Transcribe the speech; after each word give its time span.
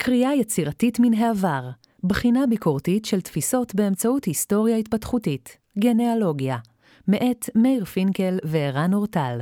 קריאה 0.00 0.34
יצירתית 0.34 1.00
מן 1.00 1.14
העבר, 1.14 1.70
בחינה 2.04 2.46
ביקורתית 2.46 3.04
של 3.04 3.20
תפיסות 3.20 3.74
באמצעות 3.74 4.24
היסטוריה 4.24 4.76
התפתחותית, 4.76 5.56
גנאלוגיה, 5.78 6.56
מאת 7.08 7.50
מאיר 7.54 7.84
פינקל 7.84 8.38
וערן 8.44 8.94
אורטל. 8.94 9.38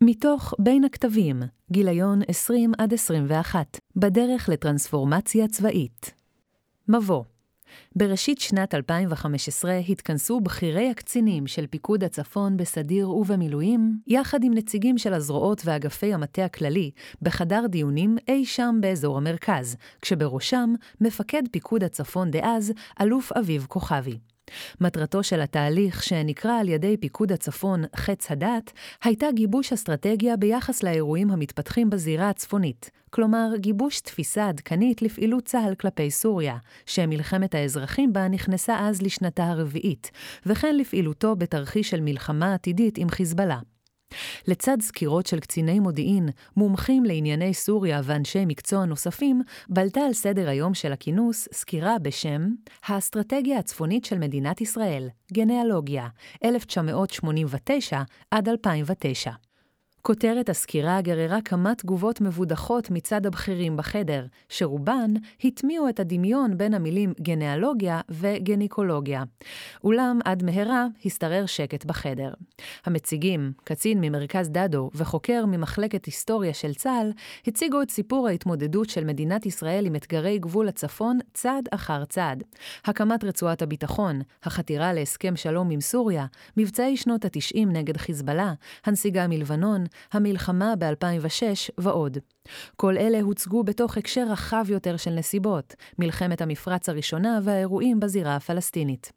מתוך 0.00 0.54
בין 0.58 0.84
הכתבים, 0.84 1.42
גיליון 1.72 2.20
20 2.28 2.72
עד 2.78 2.94
21, 2.94 3.78
בדרך 3.96 4.48
לטרנספורמציה 4.48 5.48
צבאית. 5.48 6.14
מבוא 6.88 7.24
בראשית 7.96 8.40
שנת 8.40 8.74
2015 8.74 9.76
התכנסו 9.88 10.40
בכירי 10.40 10.90
הקצינים 10.90 11.46
של 11.46 11.66
פיקוד 11.66 12.04
הצפון 12.04 12.56
בסדיר 12.56 13.10
ובמילואים, 13.10 13.98
יחד 14.06 14.44
עם 14.44 14.54
נציגים 14.54 14.98
של 14.98 15.14
הזרועות 15.14 15.62
ואגפי 15.64 16.14
המטה 16.14 16.44
הכללי, 16.44 16.90
בחדר 17.22 17.66
דיונים 17.68 18.16
אי 18.28 18.44
שם 18.44 18.78
באזור 18.80 19.16
המרכז, 19.16 19.76
כשבראשם 20.02 20.74
מפקד 21.00 21.42
פיקוד 21.50 21.84
הצפון 21.84 22.30
דאז, 22.30 22.72
אלוף 23.00 23.32
אביב 23.32 23.66
כוכבי. 23.68 24.18
מטרתו 24.80 25.22
של 25.22 25.40
התהליך, 25.40 26.02
שנקרא 26.02 26.60
על 26.60 26.68
ידי 26.68 26.96
פיקוד 26.96 27.32
הצפון 27.32 27.84
חץ 27.96 28.30
הדת, 28.30 28.72
הייתה 29.04 29.26
גיבוש 29.34 29.72
אסטרטגיה 29.72 30.36
ביחס 30.36 30.82
לאירועים 30.82 31.30
המתפתחים 31.30 31.90
בזירה 31.90 32.28
הצפונית, 32.28 32.90
כלומר 33.10 33.48
גיבוש 33.56 34.00
תפיסה 34.00 34.48
עדכנית 34.48 35.02
לפעילות 35.02 35.44
צה"ל 35.44 35.74
כלפי 35.74 36.10
סוריה, 36.10 36.56
שמלחמת 36.86 37.54
האזרחים 37.54 38.12
בה 38.12 38.28
נכנסה 38.28 38.76
אז 38.80 39.02
לשנתה 39.02 39.44
הרביעית, 39.44 40.10
וכן 40.46 40.76
לפעילותו 40.76 41.36
בתרחיש 41.36 41.90
של 41.90 42.00
מלחמה 42.00 42.54
עתידית 42.54 42.98
עם 42.98 43.08
חיזבאללה. 43.08 43.58
לצד 44.46 44.76
סקירות 44.80 45.26
של 45.26 45.40
קציני 45.40 45.80
מודיעין, 45.80 46.28
מומחים 46.56 47.04
לענייני 47.04 47.54
סוריה 47.54 48.00
ואנשי 48.04 48.44
מקצוע 48.46 48.84
נוספים, 48.84 49.42
בלטה 49.68 50.00
על 50.00 50.12
סדר 50.12 50.48
היום 50.48 50.74
של 50.74 50.92
הכינוס 50.92 51.48
סקירה 51.52 51.98
בשם 51.98 52.48
האסטרטגיה 52.86 53.58
הצפונית 53.58 54.04
של 54.04 54.18
מדינת 54.18 54.60
ישראל, 54.60 55.08
גנאלוגיה, 55.32 56.08
1989 56.44 58.02
עד 58.30 58.48
2009. 58.48 59.47
כותרת 60.08 60.48
הסקירה 60.48 61.00
גררה 61.00 61.38
כמה 61.44 61.74
תגובות 61.74 62.20
מבודחות 62.20 62.90
מצד 62.90 63.26
הבכירים 63.26 63.76
בחדר, 63.76 64.26
שרובן 64.48 65.10
הטמיעו 65.44 65.88
את 65.88 66.00
הדמיון 66.00 66.56
בין 66.58 66.74
המילים 66.74 67.12
גנאלוגיה 67.20 68.00
וגניקולוגיה. 68.08 69.22
אולם 69.84 70.18
עד 70.24 70.42
מהרה 70.42 70.86
השתרר 71.04 71.46
שקט 71.46 71.84
בחדר. 71.84 72.32
המציגים, 72.84 73.52
קצין 73.64 74.00
ממרכז 74.00 74.50
דדו 74.50 74.90
וחוקר 74.94 75.44
ממחלקת 75.46 76.04
היסטוריה 76.04 76.54
של 76.54 76.74
צה"ל, 76.74 77.12
הציגו 77.46 77.82
את 77.82 77.90
סיפור 77.90 78.28
ההתמודדות 78.28 78.90
של 78.90 79.04
מדינת 79.04 79.46
ישראל 79.46 79.86
עם 79.86 79.96
אתגרי 79.96 80.38
גבול 80.38 80.68
הצפון 80.68 81.18
צעד 81.34 81.68
אחר 81.70 82.04
צעד. 82.04 82.44
הקמת 82.84 83.24
רצועת 83.24 83.62
הביטחון, 83.62 84.20
החתירה 84.42 84.92
להסכם 84.92 85.36
שלום 85.36 85.70
עם 85.70 85.80
סוריה, 85.80 86.26
מבצעי 86.56 86.96
שנות 86.96 87.24
ה-90 87.24 87.66
נגד 87.66 87.96
חיזבאללה, 87.96 88.52
הנסיגה 88.84 89.26
מלבנון, 89.26 89.84
המלחמה 90.12 90.74
ב-2006 90.78 91.70
ועוד. 91.78 92.18
כל 92.76 92.96
אלה 92.96 93.20
הוצגו 93.20 93.64
בתוך 93.64 93.96
הקשר 93.96 94.24
רחב 94.30 94.64
יותר 94.68 94.96
של 94.96 95.10
נסיבות, 95.10 95.74
מלחמת 95.98 96.40
המפרץ 96.40 96.88
הראשונה 96.88 97.38
והאירועים 97.42 98.00
בזירה 98.00 98.36
הפלסטינית. 98.36 99.12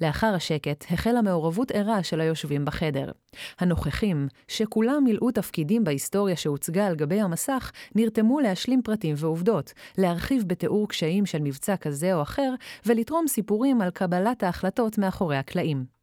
לאחר 0.00 0.34
השקט 0.34 0.84
החלה 0.90 1.22
מעורבות 1.22 1.70
ערה 1.70 2.02
של 2.02 2.20
היושבים 2.20 2.64
בחדר. 2.64 3.10
הנוכחים, 3.58 4.28
שכולם 4.48 5.04
מילאו 5.04 5.30
תפקידים 5.30 5.84
בהיסטוריה 5.84 6.36
שהוצגה 6.36 6.86
על 6.86 6.94
גבי 6.94 7.20
המסך, 7.20 7.72
נרתמו 7.94 8.40
להשלים 8.40 8.82
פרטים 8.82 9.14
ועובדות, 9.18 9.72
להרחיב 9.98 10.44
בתיאור 10.46 10.88
קשיים 10.88 11.26
של 11.26 11.38
מבצע 11.42 11.76
כזה 11.76 12.14
או 12.14 12.22
אחר, 12.22 12.54
ולתרום 12.86 13.26
סיפורים 13.28 13.80
על 13.80 13.90
קבלת 13.90 14.42
ההחלטות 14.42 14.98
מאחורי 14.98 15.36
הקלעים. 15.36 15.95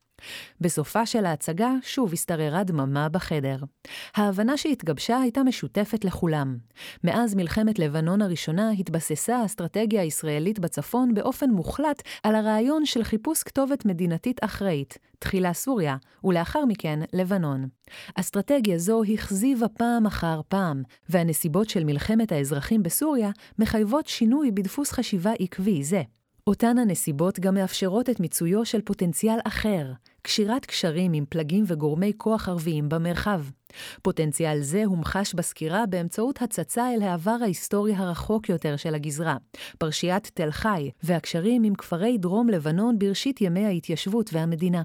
בסופה 0.61 1.05
של 1.05 1.25
ההצגה 1.25 1.71
שוב 1.81 2.13
השתררה 2.13 2.63
דממה 2.63 3.09
בחדר. 3.09 3.57
ההבנה 4.15 4.57
שהתגבשה 4.57 5.17
הייתה 5.17 5.43
משותפת 5.43 6.05
לכולם. 6.05 6.57
מאז 7.03 7.35
מלחמת 7.35 7.79
לבנון 7.79 8.21
הראשונה 8.21 8.71
התבססה 8.71 9.37
האסטרטגיה 9.37 10.01
הישראלית 10.01 10.59
בצפון 10.59 11.13
באופן 11.13 11.49
מוחלט 11.49 12.01
על 12.23 12.35
הרעיון 12.35 12.85
של 12.85 13.03
חיפוש 13.03 13.43
כתובת 13.43 13.85
מדינתית 13.85 14.43
אחראית, 14.43 14.97
תחילה 15.19 15.53
סוריה, 15.53 15.97
ולאחר 16.23 16.65
מכן 16.65 16.99
לבנון. 17.13 17.67
אסטרטגיה 18.15 18.77
זו 18.77 19.01
הכזיבה 19.13 19.67
פעם 19.67 20.05
אחר 20.05 20.41
פעם, 20.47 20.83
והנסיבות 21.09 21.69
של 21.69 21.83
מלחמת 21.83 22.31
האזרחים 22.31 22.83
בסוריה 22.83 23.31
מחייבות 23.59 24.07
שינוי 24.07 24.51
בדפוס 24.51 24.91
חשיבה 24.91 25.31
עקבי 25.39 25.83
זה. 25.83 26.01
אותן 26.47 26.77
הנסיבות 26.77 27.39
גם 27.39 27.53
מאפשרות 27.53 28.09
את 28.09 28.19
מיצויו 28.19 28.65
של 28.65 28.81
פוטנציאל 28.81 29.37
אחר, 29.43 29.91
קשירת 30.23 30.65
קשרים 30.65 31.13
עם 31.13 31.25
פלגים 31.29 31.63
וגורמי 31.67 32.11
כוח 32.17 32.49
ערביים 32.49 32.89
במרחב. 32.89 33.41
פוטנציאל 34.01 34.61
זה 34.61 34.83
הומחש 34.85 35.33
בסקירה 35.33 35.85
באמצעות 35.85 36.41
הצצה 36.41 36.93
אל 36.93 37.01
העבר 37.01 37.37
ההיסטורי 37.41 37.93
הרחוק 37.93 38.49
יותר 38.49 38.75
של 38.75 38.95
הגזרה, 38.95 39.37
פרשיית 39.77 40.31
תל 40.33 40.51
חי 40.51 40.89
והקשרים 41.03 41.63
עם 41.63 41.75
כפרי 41.75 42.17
דרום 42.17 42.49
לבנון 42.49 42.99
בראשית 42.99 43.41
ימי 43.41 43.65
ההתיישבות 43.65 44.29
והמדינה. 44.33 44.83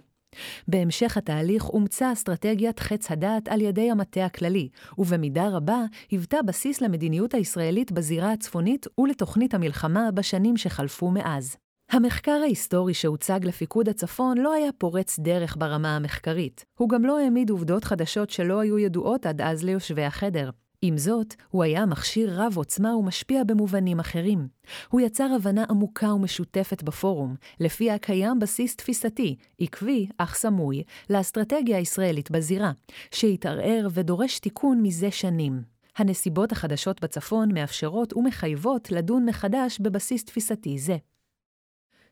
בהמשך 0.69 1.17
התהליך 1.17 1.69
אומצה 1.69 2.13
אסטרטגיית 2.13 2.81
חץ 2.81 3.11
הדעת 3.11 3.49
על 3.49 3.61
ידי 3.61 3.91
המטה 3.91 4.25
הכללי, 4.25 4.69
ובמידה 4.99 5.49
רבה 5.49 5.85
היוותה 6.11 6.43
בסיס 6.43 6.81
למדיניות 6.81 7.35
הישראלית 7.35 7.93
בזירה 7.93 8.33
הצפונית 8.33 8.87
ולתוכנית 8.99 9.55
המלחמה 9.55 10.11
בשנים 10.11 10.57
שחלפו 10.57 11.11
מאז. 11.11 11.57
המחקר 11.91 12.41
ההיסטורי 12.43 12.95
שהוצג 12.95 13.41
לפיקוד 13.45 13.89
הצפון 13.89 14.39
לא 14.39 14.53
היה 14.53 14.73
פורץ 14.79 15.19
דרך 15.19 15.57
ברמה 15.59 15.97
המחקרית. 15.97 16.65
הוא 16.79 16.89
גם 16.89 17.05
לא 17.05 17.19
העמיד 17.19 17.51
עובדות 17.51 17.85
חדשות 17.85 18.31
שלא 18.31 18.61
היו 18.61 18.79
ידועות 18.79 19.27
עד 19.27 19.41
אז 19.41 19.65
ליושבי 19.65 20.05
החדר. 20.05 20.51
עם 20.83 20.99
זאת, 20.99 21.35
הוא 21.49 21.63
היה 21.63 21.87
מכשיר 21.87 22.43
רב 22.43 22.57
עוצמה 22.57 22.97
ומשפיע 22.97 23.45
במובנים 23.45 24.01
אחרים. 24.01 24.49
הוא 24.89 25.01
יצר 25.01 25.29
הבנה 25.37 25.65
עמוקה 25.71 26.13
ומשותפת 26.13 26.83
בפורום, 26.83 27.35
לפיה 27.61 27.99
קיים 27.99 28.39
בסיס 28.39 28.77
תפיסתי, 28.77 29.37
עקבי 29.61 30.07
אך 30.19 30.35
סמוי, 30.35 30.83
לאסטרטגיה 31.11 31.77
הישראלית 31.77 32.31
בזירה, 32.31 32.73
שהתערער 33.11 33.89
ודורש 33.93 34.39
תיקון 34.39 34.83
מזה 34.83 35.11
שנים. 35.11 35.63
הנסיבות 35.97 36.53
החדשות 36.53 37.01
בצפון 37.03 37.55
מאפשרות 37.55 38.13
ומחייבות 38.17 38.91
לדון 38.91 39.25
מחדש 39.25 39.79
בבסיס 39.81 40.25
תפיסתי 40.25 40.79
זה. 40.79 40.97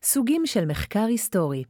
סוגים 0.02 0.46
של 0.46 0.64
מחקר 0.64 1.04
היסטורי 1.04 1.64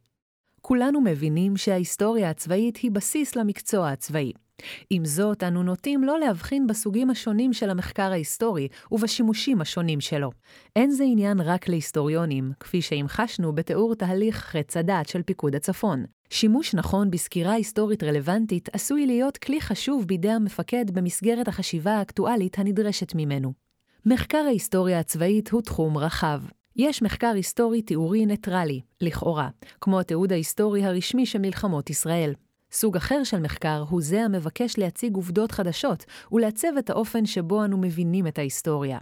כולנו 0.67 1.01
מבינים 1.01 1.57
שההיסטוריה 1.57 2.31
הצבאית 2.31 2.77
היא 2.77 2.91
בסיס 2.91 3.37
למקצוע 3.37 3.91
הצבאי. 3.91 4.33
עם 4.91 5.05
זאת, 5.05 5.43
אנו 5.43 5.63
נוטים 5.63 6.05
לא 6.05 6.19
להבחין 6.19 6.67
בסוגים 6.67 7.11
השונים 7.11 7.53
של 7.53 7.71
המחקר 7.71 8.13
ההיסטורי 8.13 8.69
ובשימושים 8.93 9.61
השונים 9.61 10.01
שלו. 10.01 10.31
אין 10.77 10.91
זה 10.91 11.05
עניין 11.05 11.41
רק 11.41 11.69
להיסטוריונים, 11.69 12.53
כפי 12.61 12.83
שהמחשנו 12.83 13.55
בתיאור 13.55 13.95
תהליך 13.95 14.37
חץ 14.37 14.77
הדעת 14.77 15.09
של 15.09 15.23
פיקוד 15.23 15.55
הצפון. 15.55 16.05
שימוש 16.31 16.75
נכון 16.75 17.11
בסקירה 17.11 17.53
היסטורית 17.53 18.03
רלוונטית 18.03 18.69
עשוי 18.73 19.07
להיות 19.07 19.37
כלי 19.37 19.61
חשוב 19.61 20.05
בידי 20.05 20.31
המפקד 20.31 20.91
במסגרת 20.91 21.49
החשיבה 21.49 21.93
האקטואלית 21.93 22.59
הנדרשת 22.59 23.15
ממנו. 23.15 23.53
מחקר 24.07 24.45
ההיסטוריה 24.47 24.99
הצבאית 24.99 25.51
הוא 25.51 25.63
תחום 25.63 25.99
רחב. 25.99 26.41
יש 26.79 27.03
מחקר 27.03 27.33
היסטורי 27.35 27.83
תיאורי 27.83 28.27
ניטרלי, 28.27 28.81
לכאורה, 29.01 29.49
כמו 29.81 30.01
התיעוד 30.01 30.33
ההיסטורי 30.33 30.85
הרשמי 30.85 31.27
של 31.27 31.39
מלחמות 31.39 31.91
ישראל. 31.91 32.35
סוג 32.73 32.97
אחר 32.97 33.25
של 33.25 33.41
מחקר 33.41 33.85
הוא 33.89 34.03
זה 34.03 34.23
המבקש 34.23 34.79
להציג 34.79 35.15
עובדות 35.15 35.53
חדשות 35.53 36.05
ולעצב 36.33 36.69
את 36.79 36.91
האופן 36.91 37.27
שבו 37.27 37.65
אנו 37.65 37.79
מבינים 37.79 38.27
את 38.27 38.39
ההיסטוריה. 38.39 38.99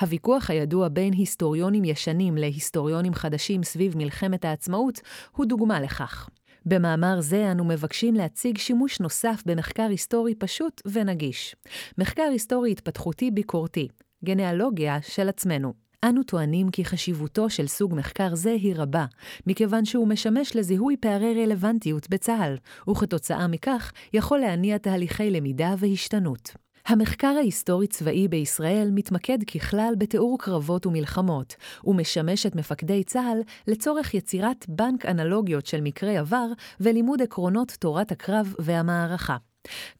הוויכוח 0.00 0.50
הידוע 0.50 0.88
בין 0.88 1.12
היסטוריונים 1.12 1.84
ישנים 1.84 2.36
להיסטוריונים 2.36 3.14
חדשים 3.14 3.62
סביב 3.62 3.96
מלחמת 3.96 4.44
העצמאות 4.44 5.00
הוא 5.36 5.46
דוגמה 5.46 5.80
לכך. 5.80 6.28
במאמר 6.66 7.20
זה 7.20 7.52
אנו 7.52 7.64
מבקשים 7.64 8.14
להציג 8.14 8.58
שימוש 8.58 9.00
נוסף 9.00 9.42
במחקר 9.46 9.86
היסטורי 9.90 10.34
פשוט 10.34 10.82
ונגיש. 10.86 11.56
מחקר 11.98 12.28
היסטורי 12.32 12.70
התפתחותי 12.70 13.30
ביקורתי, 13.30 13.88
גנאלוגיה 14.24 14.98
של 15.02 15.28
עצמנו. 15.28 15.89
אנו 16.04 16.22
טוענים 16.22 16.70
כי 16.70 16.84
חשיבותו 16.84 17.50
של 17.50 17.66
סוג 17.66 17.94
מחקר 17.94 18.34
זה 18.34 18.50
היא 18.50 18.74
רבה, 18.76 19.06
מכיוון 19.46 19.84
שהוא 19.84 20.08
משמש 20.08 20.56
לזיהוי 20.56 20.96
פערי 21.00 21.44
רלוונטיות 21.44 22.10
בצה"ל, 22.10 22.56
וכתוצאה 22.90 23.46
מכך 23.46 23.92
יכול 24.12 24.38
להניע 24.38 24.78
תהליכי 24.78 25.30
למידה 25.30 25.74
והשתנות. 25.78 26.52
המחקר 26.86 27.34
ההיסטורי-צבאי 27.38 28.28
בישראל 28.28 28.90
מתמקד 28.92 29.38
ככלל 29.44 29.94
בתיאור 29.98 30.38
קרבות 30.38 30.86
ומלחמות, 30.86 31.56
ומשמש 31.84 32.46
את 32.46 32.56
מפקדי 32.56 33.04
צה"ל 33.04 33.40
לצורך 33.66 34.14
יצירת 34.14 34.66
בנק 34.68 35.06
אנלוגיות 35.06 35.66
של 35.66 35.80
מקרי 35.80 36.18
עבר 36.18 36.46
ולימוד 36.80 37.22
עקרונות 37.22 37.76
תורת 37.80 38.12
הקרב 38.12 38.54
והמערכה. 38.58 39.36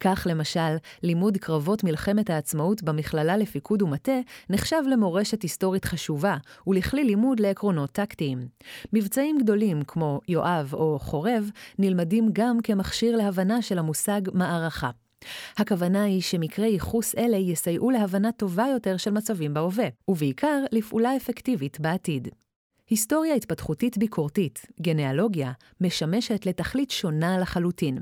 כך 0.00 0.26
למשל, 0.30 0.76
לימוד 1.02 1.36
קרבות 1.36 1.84
מלחמת 1.84 2.30
העצמאות 2.30 2.82
במכללה 2.82 3.36
לפיקוד 3.36 3.82
ומטה 3.82 4.20
נחשב 4.50 4.82
למורשת 4.90 5.42
היסטורית 5.42 5.84
חשובה, 5.84 6.36
ולכלי 6.66 7.04
לימוד 7.04 7.40
לעקרונות 7.40 7.90
טקטיים. 7.90 8.48
מבצעים 8.92 9.38
גדולים 9.38 9.82
כמו 9.86 10.20
יואב 10.28 10.74
או 10.74 10.98
חורב 10.98 11.50
נלמדים 11.78 12.28
גם 12.32 12.58
כמכשיר 12.62 13.16
להבנה 13.16 13.62
של 13.62 13.78
המושג 13.78 14.20
מערכה. 14.32 14.90
הכוונה 15.56 16.02
היא 16.02 16.22
שמקרי 16.22 16.68
ייחוס 16.68 17.14
אלה 17.14 17.36
יסייעו 17.36 17.90
להבנה 17.90 18.32
טובה 18.32 18.66
יותר 18.72 18.96
של 18.96 19.10
מצבים 19.10 19.54
בהווה, 19.54 19.88
ובעיקר 20.08 20.64
לפעולה 20.72 21.16
אפקטיבית 21.16 21.80
בעתיד. 21.80 22.28
היסטוריה 22.90 23.34
התפתחותית 23.34 23.98
ביקורתית, 23.98 24.66
גנאלוגיה, 24.80 25.52
משמשת 25.80 26.46
לתכלית 26.46 26.90
שונה 26.90 27.38
לחלוטין. 27.38 27.98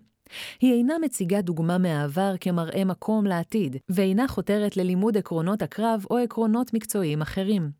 היא 0.60 0.72
אינה 0.72 0.94
מציגה 1.02 1.40
דוגמה 1.40 1.78
מהעבר 1.78 2.34
כמראה 2.40 2.84
מקום 2.84 3.26
לעתיד, 3.26 3.76
ואינה 3.88 4.28
חותרת 4.28 4.76
ללימוד 4.76 5.16
עקרונות 5.16 5.62
הקרב 5.62 6.04
או 6.10 6.19
עקרונות 6.19 6.75
מקצועיים 6.75 7.22
אחרים. 7.22 7.70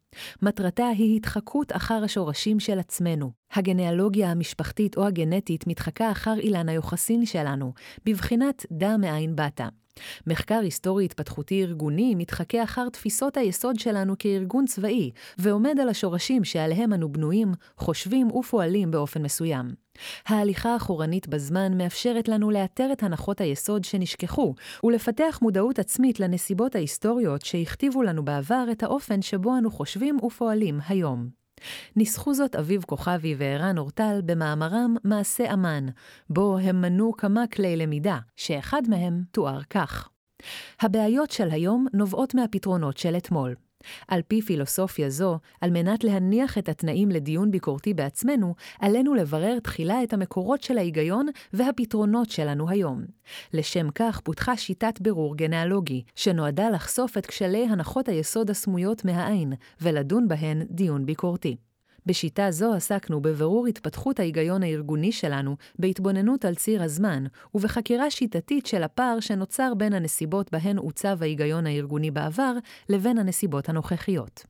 מטרתה 0.43 0.87
היא 0.87 1.17
התחקות 1.17 1.73
אחר 1.73 2.05
השורשים 2.05 2.61
של 2.61 2.79
עצמנו. 2.79 3.31
הגנאלוגיה 3.53 4.31
המשפחתית 4.31 4.97
או 4.97 5.07
הגנטית 5.07 5.67
מתחקה 5.67 6.11
אחר 6.11 6.35
אילן 6.39 6.69
היוחסין 6.69 7.27
שלנו, 7.27 7.73
בבחינת 8.07 8.67
דע 8.73 8.97
מאין 8.97 9.37
באת. 9.37 9.61
מחקר 10.27 10.59
היסטורי 10.63 11.05
התפתחותי 11.05 11.63
ארגוני 11.63 12.15
מתחכה 12.15 12.63
אחר 12.63 12.89
תפיסות 12.89 13.37
היסוד 13.37 13.79
שלנו 13.79 14.15
כארגון 14.19 14.67
צבאי, 14.67 15.11
ועומד 15.39 15.81
על 15.81 15.89
השורשים 15.89 16.45
שעליהם 16.45 16.93
אנו 16.93 17.13
בנויים, 17.13 17.53
חושבים 17.77 18.31
ופועלים 18.31 18.91
באופן 18.91 19.23
מסוים. 19.23 19.88
ההליכה 20.27 20.77
אחורנית 20.77 21.29
בזמן 21.29 21.79
מאפשרת 21.79 22.29
לנו 22.29 22.51
לאתר 22.51 22.89
את 22.93 23.03
הנחות 23.03 23.41
היסוד 23.41 23.85
שנשכחו, 23.85 24.55
ולפתח 24.85 25.39
מודעות 25.43 25.79
עצמית 25.79 26.21
לנסיבות 26.21 26.75
ההיסטוריות 26.75 27.43
שהכתיבו 27.43 28.03
לנו 28.03 28.25
בעבר 28.25 28.65
את 28.73 28.83
האופן 28.83 29.23
שבו 29.23 29.59
אנו 29.59 29.71
חושבים 29.71 30.25
ופועלים 30.25 30.81
היום. 30.89 31.29
ניסחו 31.97 32.35
זאת 32.35 32.57
אביב 32.57 32.83
כוכבי 32.83 33.35
וערן 33.39 33.79
אורטל 33.79 34.21
במאמרם 34.25 34.97
"מעשה 35.05 35.53
אמן", 35.53 35.87
בו 36.31 36.59
הם 36.59 36.81
מנו 36.81 37.13
כמה 37.13 37.47
כלי 37.47 37.77
למידה, 37.77 38.19
שאחד 38.37 38.83
מהם 38.89 39.23
תואר 39.33 39.61
כך. 39.71 40.09
הבעיות 40.81 41.31
של 41.31 41.51
היום 41.51 41.87
נובעות 41.93 42.35
מהפתרונות 42.35 42.99
של 42.99 43.17
אתמול. 43.17 43.55
על 44.09 44.23
פי 44.29 44.43
פילוסופיה 44.43 45.11
זו, 45.11 45.39
על 45.61 45.71
מנת 45.71 46.05
להניח 46.05 46.59
את 46.59 46.69
התנאים 46.69 47.11
לדיון 47.11 47.51
ביקורתי 47.51 47.95
בעצמנו, 47.95 48.55
עלינו 48.81 49.15
לברר 49.15 49.59
תחילה 49.59 50.03
את 50.03 50.13
המקורות 50.13 50.63
של 50.63 50.79
ההיגיון 50.79 51.27
והפתרונות 51.53 52.31
שלנו 52.31 52.71
היום. 52.71 53.05
לשם 53.55 53.91
כך 53.95 54.21
פותחה 54.21 54.57
שיטת 54.57 55.01
בירור 55.01 55.37
גנאלוגי, 55.37 56.03
שנועדה 56.15 56.71
לחשוף 56.71 57.19
את 57.19 57.27
כשלי 57.27 57.67
הנחות 57.71 58.09
היסוד 58.09 58.51
הסמויות 58.51 59.05
מהעין, 59.05 59.53
ולדון 59.81 60.29
בהן 60.29 60.63
דיון 60.71 61.07
ביקורתי. 61.07 61.57
בשיטה 62.07 62.51
זו 62.51 62.73
עסקנו 62.73 63.21
בבירור 63.21 63.67
התפתחות 63.67 64.21
ההיגיון 64.21 64.63
הארגוני 64.63 65.13
שלנו, 65.13 65.57
בהתבוננות 65.79 66.45
על 66.45 66.55
ציר 66.55 66.83
הזמן, 66.83 67.25
ובחקירה 67.55 68.11
שיטתית 68.11 68.67
של 68.67 68.83
הפער 68.83 69.21
שנוצר 69.21 69.75
בין 69.75 69.93
הנסיבות 69.93 70.53
בהן 70.53 70.79
עוצב 70.79 71.19
ההיגיון 71.23 71.67
הארגוני 71.67 72.11
בעבר, 72.11 72.55
לבין 72.89 73.19
הנסיבות 73.19 73.69
הנוכחיות. 73.69 74.45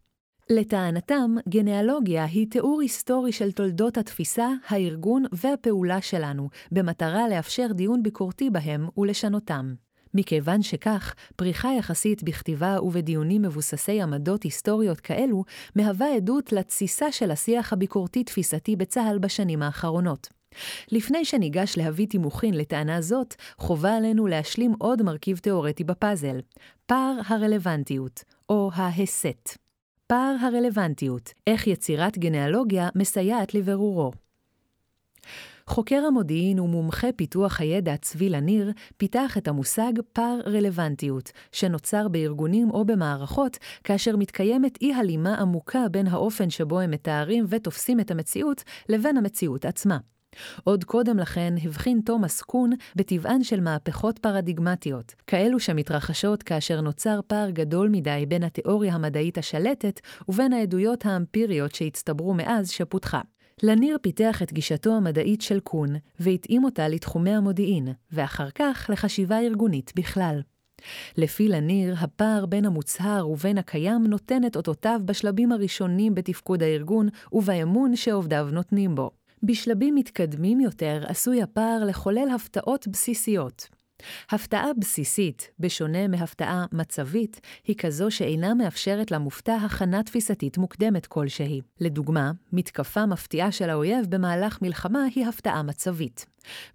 לטענתם, 0.50 1.34
גנאלוגיה 1.48 2.24
היא 2.24 2.46
תיאור 2.50 2.80
היסטורי 2.80 3.32
של 3.32 3.52
תולדות 3.52 3.98
התפיסה, 3.98 4.48
הארגון 4.68 5.24
והפעולה 5.32 6.00
שלנו, 6.00 6.48
במטרה 6.72 7.28
לאפשר 7.28 7.66
דיון 7.72 8.02
ביקורתי 8.02 8.50
בהם 8.50 8.88
ולשנותם. 8.96 9.74
מכיוון 10.14 10.62
שכך, 10.62 11.14
פריחה 11.36 11.68
יחסית 11.78 12.22
בכתיבה 12.22 12.76
ובדיונים 12.82 13.42
מבוססי 13.42 14.02
עמדות 14.02 14.42
היסטוריות 14.42 15.00
כאלו, 15.00 15.44
מהווה 15.76 16.14
עדות 16.16 16.52
לתסיסה 16.52 17.12
של 17.12 17.30
השיח 17.30 17.72
הביקורתי-תפיסתי 17.72 18.76
בצה"ל 18.76 19.18
בשנים 19.18 19.62
האחרונות. 19.62 20.28
לפני 20.92 21.24
שניגש 21.24 21.78
להביא 21.78 22.06
תימוכין 22.06 22.54
לטענה 22.54 23.00
זאת, 23.00 23.34
חובה 23.58 23.96
עלינו 23.96 24.26
להשלים 24.26 24.74
עוד 24.78 25.02
מרכיב 25.02 25.38
תאורטי 25.38 25.84
בפאזל, 25.84 26.40
פער 26.86 27.20
הרלוונטיות, 27.26 28.24
או 28.48 28.70
ההסת. 28.74 29.50
פער 30.06 30.36
הרלוונטיות, 30.40 31.32
איך 31.46 31.66
יצירת 31.66 32.18
גנאלוגיה 32.18 32.88
מסייעת 32.94 33.54
לבירורו. 33.54 34.12
חוקר 35.68 36.02
המודיעין 36.06 36.60
ומומחה 36.60 37.12
פיתוח 37.16 37.60
הידע 37.60 37.96
צבי 37.96 38.28
לניר 38.28 38.72
פיתח 38.96 39.38
את 39.38 39.48
המושג 39.48 39.92
פער 40.12 40.40
רלוונטיות, 40.46 41.32
שנוצר 41.52 42.08
בארגונים 42.08 42.70
או 42.70 42.84
במערכות 42.84 43.58
כאשר 43.84 44.16
מתקיימת 44.16 44.78
אי-הלימה 44.80 45.34
עמוקה 45.34 45.84
בין 45.90 46.06
האופן 46.06 46.50
שבו 46.50 46.80
הם 46.80 46.90
מתארים 46.90 47.44
ותופסים 47.48 48.00
את 48.00 48.10
המציאות 48.10 48.64
לבין 48.88 49.16
המציאות 49.16 49.64
עצמה. 49.64 49.98
עוד 50.64 50.84
קודם 50.84 51.18
לכן 51.18 51.54
הבחין 51.64 52.00
תומאס 52.04 52.42
קון 52.42 52.70
בטבען 52.96 53.42
של 53.42 53.60
מהפכות 53.60 54.18
פרדיגמטיות, 54.18 55.14
כאלו 55.26 55.60
שמתרחשות 55.60 56.42
כאשר 56.42 56.80
נוצר 56.80 57.20
פער 57.26 57.50
גדול 57.50 57.88
מדי 57.88 58.24
בין 58.28 58.42
התיאוריה 58.42 58.94
המדעית 58.94 59.38
השלטת 59.38 60.00
ובין 60.28 60.52
העדויות 60.52 61.06
האמפיריות 61.06 61.74
שהצטברו 61.74 62.34
מאז 62.34 62.70
שפותחה. 62.70 63.20
לניר 63.62 63.96
פיתח 64.02 64.42
את 64.42 64.52
גישתו 64.52 64.96
המדעית 64.96 65.40
של 65.42 65.60
קון, 65.60 65.88
והתאים 66.20 66.64
אותה 66.64 66.88
לתחומי 66.88 67.30
המודיעין, 67.30 67.88
ואחר 68.12 68.50
כך 68.50 68.86
לחשיבה 68.92 69.40
ארגונית 69.40 69.92
בכלל. 69.96 70.40
לפי 71.16 71.48
לניר, 71.48 71.94
הפער 71.98 72.46
בין 72.46 72.64
המוצהר 72.64 73.28
ובין 73.28 73.58
הקיים 73.58 74.06
נותן 74.06 74.44
את 74.46 74.56
אותותיו 74.56 75.00
בשלבים 75.04 75.52
הראשונים 75.52 76.14
בתפקוד 76.14 76.62
הארגון 76.62 77.08
ובאמון 77.32 77.96
שעובדיו 77.96 78.48
נותנים 78.52 78.94
בו. 78.94 79.10
בשלבים 79.42 79.94
מתקדמים 79.94 80.60
יותר 80.60 81.04
עשוי 81.06 81.42
הפער 81.42 81.84
לחולל 81.84 82.28
הפתעות 82.34 82.88
בסיסיות. 82.88 83.77
הפתעה 84.30 84.66
בסיסית, 84.78 85.50
בשונה 85.58 86.08
מהפתעה 86.08 86.66
מצבית, 86.72 87.40
היא 87.64 87.76
כזו 87.76 88.10
שאינה 88.10 88.54
מאפשרת 88.54 89.10
למופתע 89.10 89.54
הכנה 89.54 90.02
תפיסתית 90.02 90.58
מוקדמת 90.58 91.06
כלשהי. 91.06 91.60
לדוגמה, 91.80 92.32
מתקפה 92.52 93.06
מפתיעה 93.06 93.52
של 93.52 93.70
האויב 93.70 94.06
במהלך 94.08 94.62
מלחמה 94.62 95.04
היא 95.14 95.26
הפתעה 95.26 95.62
מצבית. 95.62 96.26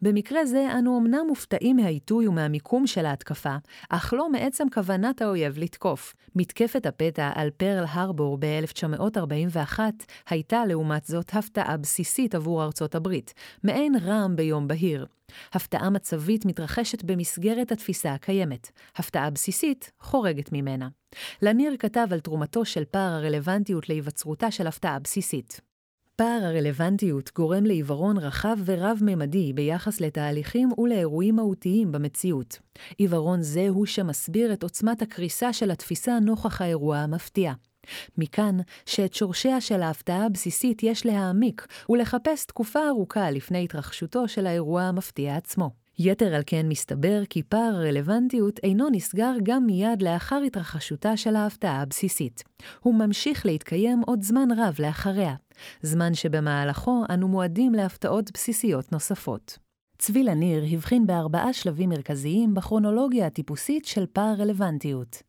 במקרה 0.01 0.45
זה 0.45 0.67
אנו 0.79 0.99
אמנם 0.99 1.25
מופתעים 1.27 1.75
מהעיתוי 1.75 2.27
ומהמיקום 2.27 2.87
של 2.87 3.05
ההתקפה, 3.05 3.55
אך 3.89 4.13
לא 4.17 4.29
מעצם 4.29 4.67
כוונת 4.73 5.21
האויב 5.21 5.57
לתקוף. 5.57 6.13
מתקפת 6.35 6.85
הפתע 6.85 7.31
על 7.35 7.49
פרל 7.49 7.85
הרבור 7.87 8.37
ב-1941 8.39 9.79
הייתה 10.29 10.65
לעומת 10.65 11.05
זאת 11.05 11.33
הפתעה 11.33 11.77
בסיסית 11.77 12.35
עבור 12.35 12.63
ארצות 12.63 12.95
הברית, 12.95 13.33
מעין 13.63 13.95
רעם 13.95 14.35
ביום 14.35 14.67
בהיר. 14.67 15.05
הפתעה 15.53 15.89
מצבית 15.89 16.45
מתרחשת 16.45 17.03
במסגרת 17.03 17.71
התפיסה 17.71 18.13
הקיימת, 18.13 18.71
הפתעה 18.95 19.29
בסיסית 19.29 19.91
חורגת 19.99 20.49
ממנה. 20.51 20.87
לניר 21.41 21.75
כתב 21.79 22.07
על 22.11 22.19
תרומתו 22.19 22.65
של 22.65 22.83
פער 22.85 23.11
הרלוונטיות 23.13 23.89
להיווצרותה 23.89 24.51
של 24.51 24.67
הפתעה 24.67 24.99
בסיסית. 24.99 25.72
פער 26.15 26.39
הרלוונטיות 26.43 27.31
גורם 27.35 27.65
לעיוורון 27.65 28.17
רחב 28.17 28.57
ורב-ממדי 28.65 29.53
ביחס 29.53 30.01
לתהליכים 30.01 30.69
ולאירועים 30.77 31.35
מהותיים 31.35 31.91
במציאות. 31.91 32.59
עיוורון 32.97 33.41
זה 33.41 33.67
הוא 33.69 33.85
שמסביר 33.85 34.53
את 34.53 34.63
עוצמת 34.63 35.01
הקריסה 35.01 35.53
של 35.53 35.71
התפיסה 35.71 36.19
נוכח 36.19 36.61
האירוע 36.61 36.97
המפתיע. 36.97 37.53
מכאן 38.17 38.57
שאת 38.85 39.13
שורשיה 39.13 39.61
של 39.61 39.81
ההפתעה 39.81 40.25
הבסיסית 40.25 40.83
יש 40.83 41.05
להעמיק 41.05 41.67
ולחפש 41.89 42.45
תקופה 42.45 42.87
ארוכה 42.87 43.31
לפני 43.31 43.63
התרחשותו 43.63 44.27
של 44.27 44.47
האירוע 44.47 44.81
המפתיע 44.81 45.35
עצמו. 45.35 45.82
יתר 45.99 46.35
על 46.35 46.41
כן 46.45 46.67
מסתבר 46.69 47.25
כי 47.29 47.43
פער 47.43 47.75
הרלוונטיות 47.75 48.59
אינו 48.63 48.89
נסגר 48.91 49.33
גם 49.43 49.65
מיד 49.65 50.01
לאחר 50.01 50.41
התרחשותה 50.47 51.17
של 51.17 51.35
ההפתעה 51.35 51.81
הבסיסית. 51.81 52.43
הוא 52.79 52.95
ממשיך 52.95 53.45
להתקיים 53.45 54.01
עוד 54.05 54.21
זמן 54.21 54.47
רב 54.57 54.75
לאחריה, 54.79 55.35
זמן 55.81 56.13
שבמהלכו 56.13 57.03
אנו 57.09 57.27
מועדים 57.27 57.73
להפתעות 57.73 58.31
בסיסיות 58.33 58.91
נוספות. 58.91 59.57
צבי 59.97 60.23
לניר 60.23 60.63
הבחין 60.73 61.07
בארבעה 61.07 61.53
שלבים 61.53 61.89
מרכזיים 61.89 62.53
בכרונולוגיה 62.53 63.27
הטיפוסית 63.27 63.85
של 63.85 64.05
פער 64.13 64.33
רלוונטיות. 64.37 65.23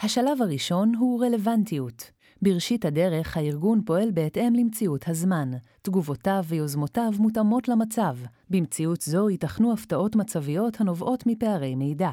השלב 0.00 0.42
הראשון 0.42 0.94
הוא 0.94 1.24
רלוונטיות. 1.24 2.10
בראשית 2.42 2.84
הדרך 2.84 3.36
הארגון 3.36 3.82
פועל 3.84 4.10
בהתאם 4.10 4.54
למציאות 4.54 5.08
הזמן. 5.08 5.50
תגובותיו 5.82 6.44
ויוזמותיו 6.48 7.12
מותאמות 7.18 7.68
למצב. 7.68 8.16
במציאות 8.50 9.00
זו 9.00 9.30
ייתכנו 9.30 9.72
הפתעות 9.72 10.16
מצביות 10.16 10.80
הנובעות 10.80 11.26
מפערי 11.26 11.74
מידע. 11.74 12.10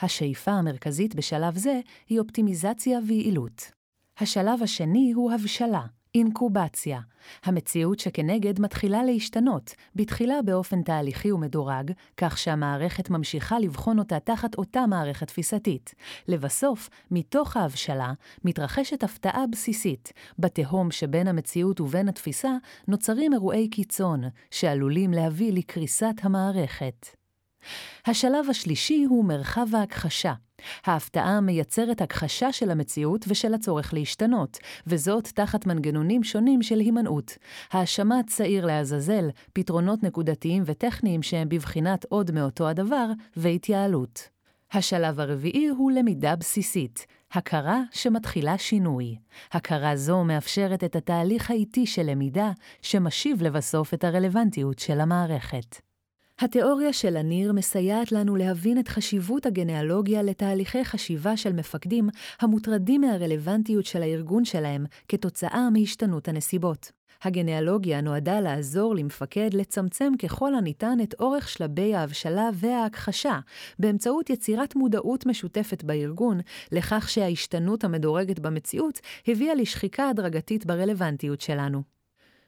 השאיפה 0.00 0.50
המרכזית 0.50 1.14
בשלב 1.14 1.58
זה 1.58 1.80
היא 2.08 2.20
אופטימיזציה 2.20 2.98
ויעילות. 3.06 3.70
השלב 4.18 4.62
השני 4.62 5.12
הוא 5.12 5.32
הבשלה, 5.32 5.82
אינקובציה, 6.14 7.00
המציאות 7.44 7.98
שכנגד 7.98 8.60
מתחילה 8.60 9.02
להשתנות, 9.02 9.74
בתחילה 9.96 10.42
באופן 10.44 10.82
תהליכי 10.82 11.32
ומדורג, 11.32 11.92
כך 12.16 12.38
שהמערכת 12.38 13.10
ממשיכה 13.10 13.58
לבחון 13.58 13.98
אותה 13.98 14.20
תחת 14.20 14.54
אותה 14.54 14.86
מערכת 14.86 15.26
תפיסתית. 15.26 15.94
לבסוף, 16.28 16.90
מתוך 17.10 17.56
ההבשלה, 17.56 18.12
מתרחשת 18.44 19.02
הפתעה 19.02 19.44
בסיסית. 19.52 20.12
בתהום 20.38 20.90
שבין 20.90 21.28
המציאות 21.28 21.80
ובין 21.80 22.08
התפיסה, 22.08 22.50
נוצרים 22.88 23.32
אירועי 23.32 23.68
קיצון, 23.68 24.22
שעלולים 24.50 25.12
להביא 25.12 25.52
לקריסת 25.52 26.14
המערכת. 26.22 27.17
השלב 28.06 28.50
השלישי 28.50 29.04
הוא 29.08 29.24
מרחב 29.24 29.66
ההכחשה. 29.74 30.32
ההפתעה 30.84 31.40
מייצרת 31.40 32.00
הכחשה 32.00 32.52
של 32.52 32.70
המציאות 32.70 33.24
ושל 33.28 33.54
הצורך 33.54 33.94
להשתנות, 33.94 34.58
וזאת 34.86 35.28
תחת 35.28 35.66
מנגנונים 35.66 36.24
שונים 36.24 36.62
של 36.62 36.78
הימנעות. 36.78 37.38
האשמת 37.70 38.26
צעיר 38.26 38.66
לעזאזל, 38.66 39.28
פתרונות 39.52 40.02
נקודתיים 40.02 40.62
וטכניים 40.66 41.22
שהם 41.22 41.48
בבחינת 41.48 42.04
עוד 42.04 42.30
מאותו 42.30 42.68
הדבר, 42.68 43.06
והתייעלות. 43.36 44.28
השלב 44.72 45.20
הרביעי 45.20 45.68
הוא 45.68 45.92
למידה 45.92 46.36
בסיסית, 46.36 47.06
הכרה 47.32 47.82
שמתחילה 47.92 48.58
שינוי. 48.58 49.16
הכרה 49.52 49.96
זו 49.96 50.24
מאפשרת 50.24 50.84
את 50.84 50.96
התהליך 50.96 51.50
האיטי 51.50 51.86
של 51.86 52.02
למידה, 52.02 52.50
שמשיב 52.82 53.42
לבסוף 53.42 53.94
את 53.94 54.04
הרלוונטיות 54.04 54.78
של 54.78 55.00
המערכת. 55.00 55.87
התיאוריה 56.40 56.92
של 56.92 57.16
הניר 57.16 57.52
מסייעת 57.52 58.12
לנו 58.12 58.36
להבין 58.36 58.78
את 58.78 58.88
חשיבות 58.88 59.46
הגנאלוגיה 59.46 60.22
לתהליכי 60.22 60.84
חשיבה 60.84 61.36
של 61.36 61.52
מפקדים 61.52 62.08
המוטרדים 62.40 63.00
מהרלוונטיות 63.00 63.86
של 63.86 64.02
הארגון 64.02 64.44
שלהם 64.44 64.86
כתוצאה 65.08 65.70
מהשתנות 65.70 66.28
הנסיבות. 66.28 66.92
הגנאלוגיה 67.22 68.00
נועדה 68.00 68.40
לעזור 68.40 68.94
למפקד 68.94 69.54
לצמצם 69.54 70.12
ככל 70.22 70.54
הניתן 70.54 70.98
את 71.02 71.14
אורך 71.20 71.48
שלבי 71.48 71.94
ההבשלה 71.94 72.48
וההכחשה, 72.54 73.38
באמצעות 73.78 74.30
יצירת 74.30 74.76
מודעות 74.76 75.26
משותפת 75.26 75.84
בארגון, 75.84 76.40
לכך 76.72 77.08
שההשתנות 77.08 77.84
המדורגת 77.84 78.38
במציאות 78.38 79.00
הביאה 79.28 79.54
לשחיקה 79.54 80.08
הדרגתית 80.08 80.66
ברלוונטיות 80.66 81.40
שלנו. 81.40 81.82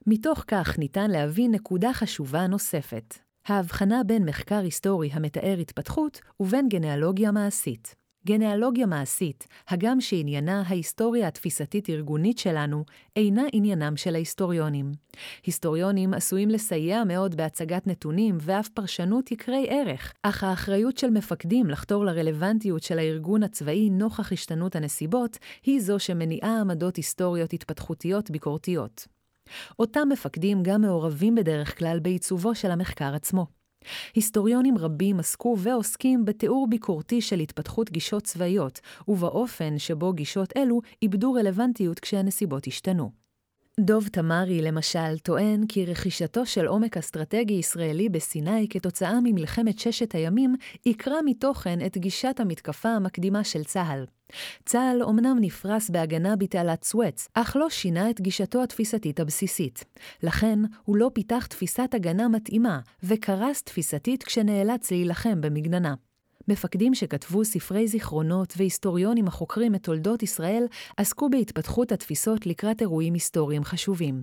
מתוך 0.06 0.44
כך 0.48 0.78
ניתן 0.78 1.10
להבין 1.10 1.50
נקודה 1.50 1.92
חשובה 1.92 2.46
נוספת. 2.46 3.29
ההבחנה 3.50 4.02
בין 4.06 4.24
מחקר 4.24 4.58
היסטורי 4.58 5.10
המתאר 5.12 5.56
התפתחות 5.60 6.20
ובין 6.40 6.68
גנאלוגיה 6.68 7.32
מעשית. 7.32 7.94
גנאלוגיה 8.26 8.86
מעשית, 8.86 9.46
הגם 9.68 10.00
שעניינה 10.00 10.62
ההיסטוריה 10.66 11.28
התפיסתית-ארגונית 11.28 12.38
שלנו, 12.38 12.84
אינה 13.16 13.42
עניינם 13.52 13.96
של 13.96 14.14
ההיסטוריונים. 14.14 14.92
היסטוריונים 15.46 16.14
עשויים 16.14 16.48
לסייע 16.48 17.04
מאוד 17.04 17.34
בהצגת 17.34 17.86
נתונים 17.86 18.38
ואף 18.40 18.68
פרשנות 18.68 19.32
יקרי 19.32 19.66
ערך, 19.70 20.12
אך 20.22 20.44
האחריות 20.44 20.98
של 20.98 21.10
מפקדים 21.10 21.66
לחתור 21.66 22.04
לרלוונטיות 22.04 22.82
של 22.82 22.98
הארגון 22.98 23.42
הצבאי 23.42 23.90
נוכח 23.90 24.32
השתנות 24.32 24.76
הנסיבות, 24.76 25.38
היא 25.62 25.80
זו 25.80 25.98
שמניעה 25.98 26.60
עמדות 26.60 26.96
היסטוריות 26.96 27.52
התפתחותיות 27.52 28.30
ביקורתיות. 28.30 29.19
אותם 29.78 30.08
מפקדים 30.12 30.62
גם 30.62 30.80
מעורבים 30.80 31.34
בדרך 31.34 31.78
כלל 31.78 31.98
בעיצובו 32.00 32.54
של 32.54 32.70
המחקר 32.70 33.14
עצמו. 33.14 33.46
היסטוריונים 34.14 34.78
רבים 34.78 35.20
עסקו 35.20 35.56
ועוסקים 35.58 36.24
בתיאור 36.24 36.66
ביקורתי 36.70 37.20
של 37.20 37.40
התפתחות 37.40 37.90
גישות 37.90 38.22
צבאיות, 38.22 38.80
ובאופן 39.08 39.78
שבו 39.78 40.12
גישות 40.12 40.56
אלו 40.56 40.80
איבדו 41.02 41.32
רלוונטיות 41.32 42.00
כשהנסיבות 42.00 42.66
השתנו. 42.66 43.10
דוב 43.80 44.08
תמרי, 44.08 44.62
למשל, 44.62 45.18
טוען 45.18 45.66
כי 45.66 45.86
רכישתו 45.86 46.46
של 46.46 46.66
עומק 46.66 46.96
אסטרטגי 46.96 47.54
ישראלי 47.54 48.08
בסיני 48.08 48.66
כתוצאה 48.70 49.20
ממלחמת 49.22 49.78
ששת 49.78 50.14
הימים, 50.14 50.54
עיקרה 50.84 51.22
מתוכן 51.24 51.86
את 51.86 51.98
גישת 51.98 52.40
המתקפה 52.40 52.88
המקדימה 52.88 53.44
של 53.44 53.64
צה"ל. 53.64 54.04
צה"ל 54.64 55.02
אומנם 55.02 55.36
נפרס 55.40 55.90
בהגנה 55.90 56.36
בתעלת 56.36 56.84
סואץ, 56.84 57.28
אך 57.34 57.56
לא 57.56 57.70
שינה 57.70 58.10
את 58.10 58.20
גישתו 58.20 58.62
התפיסתית 58.62 59.20
הבסיסית. 59.20 59.84
לכן, 60.22 60.58
הוא 60.84 60.96
לא 60.96 61.10
פיתח 61.14 61.46
תפיסת 61.46 61.94
הגנה 61.94 62.28
מתאימה, 62.28 62.80
וקרס 63.02 63.62
תפיסתית 63.62 64.22
כשנאלץ 64.22 64.90
להילחם 64.90 65.40
במגננה. 65.40 65.94
מפקדים 66.50 66.94
שכתבו 66.94 67.44
ספרי 67.44 67.88
זיכרונות 67.88 68.54
והיסטוריונים 68.56 69.26
החוקרים 69.28 69.74
את 69.74 69.82
תולדות 69.82 70.22
ישראל 70.22 70.66
עסקו 70.96 71.30
בהתפתחות 71.30 71.92
התפיסות 71.92 72.46
לקראת 72.46 72.80
אירועים 72.80 73.14
היסטוריים 73.14 73.64
חשובים. 73.64 74.22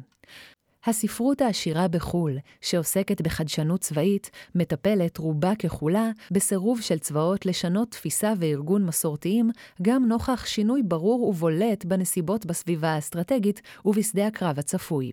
הספרות 0.85 1.41
העשירה 1.41 1.87
בחו"ל, 1.87 2.37
שעוסקת 2.61 3.21
בחדשנות 3.21 3.81
צבאית, 3.81 4.29
מטפלת 4.55 5.17
רובה 5.17 5.55
ככולה 5.55 6.11
בסירוב 6.31 6.81
של 6.81 6.99
צבאות 6.99 7.45
לשנות 7.45 7.91
תפיסה 7.91 8.33
וארגון 8.39 8.85
מסורתיים, 8.85 9.49
גם 9.81 10.05
נוכח 10.05 10.45
שינוי 10.45 10.81
ברור 10.83 11.23
ובולט 11.23 11.85
בנסיבות 11.85 12.45
בסביבה 12.45 12.89
האסטרטגית 12.89 13.61
ובשדה 13.85 14.27
הקרב 14.27 14.59
הצפוי. 14.59 15.11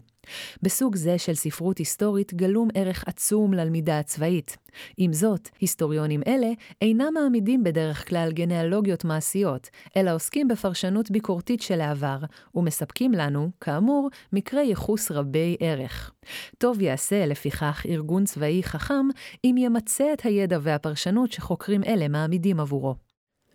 בסוג 0.62 0.96
זה 0.96 1.18
של 1.18 1.34
ספרות 1.34 1.78
היסטורית 1.78 2.34
גלום 2.34 2.68
ערך 2.74 3.04
עצום 3.06 3.54
ללמידה 3.54 3.98
הצבאית. 3.98 4.56
עם 4.96 5.12
זאת, 5.12 5.48
היסטוריונים 5.60 6.22
אלה 6.26 6.48
אינם 6.82 7.14
מעמידים 7.14 7.64
בדרך 7.64 8.08
כלל 8.08 8.32
גנאלוגיות 8.32 9.04
מעשיות, 9.04 9.70
אלא 9.96 10.14
עוסקים 10.14 10.48
בפרשנות 10.48 11.10
ביקורתית 11.10 11.62
של 11.62 11.80
העבר, 11.80 12.18
ומספקים 12.54 13.12
לנו, 13.12 13.50
כאמור, 13.60 14.10
מקרי 14.32 14.62
ייחוס 14.62 15.10
רבי 15.10 15.56
ערך. 15.60 16.12
טוב 16.58 16.80
יעשה, 16.80 17.26
לפיכך, 17.26 17.86
ארגון 17.88 18.24
צבאי 18.24 18.62
חכם, 18.62 19.08
אם 19.44 19.54
ימצה 19.58 20.12
את 20.12 20.20
הידע 20.24 20.58
והפרשנות 20.62 21.32
שחוקרים 21.32 21.84
אלה 21.84 22.08
מעמידים 22.08 22.60
עבורו. 22.60 23.03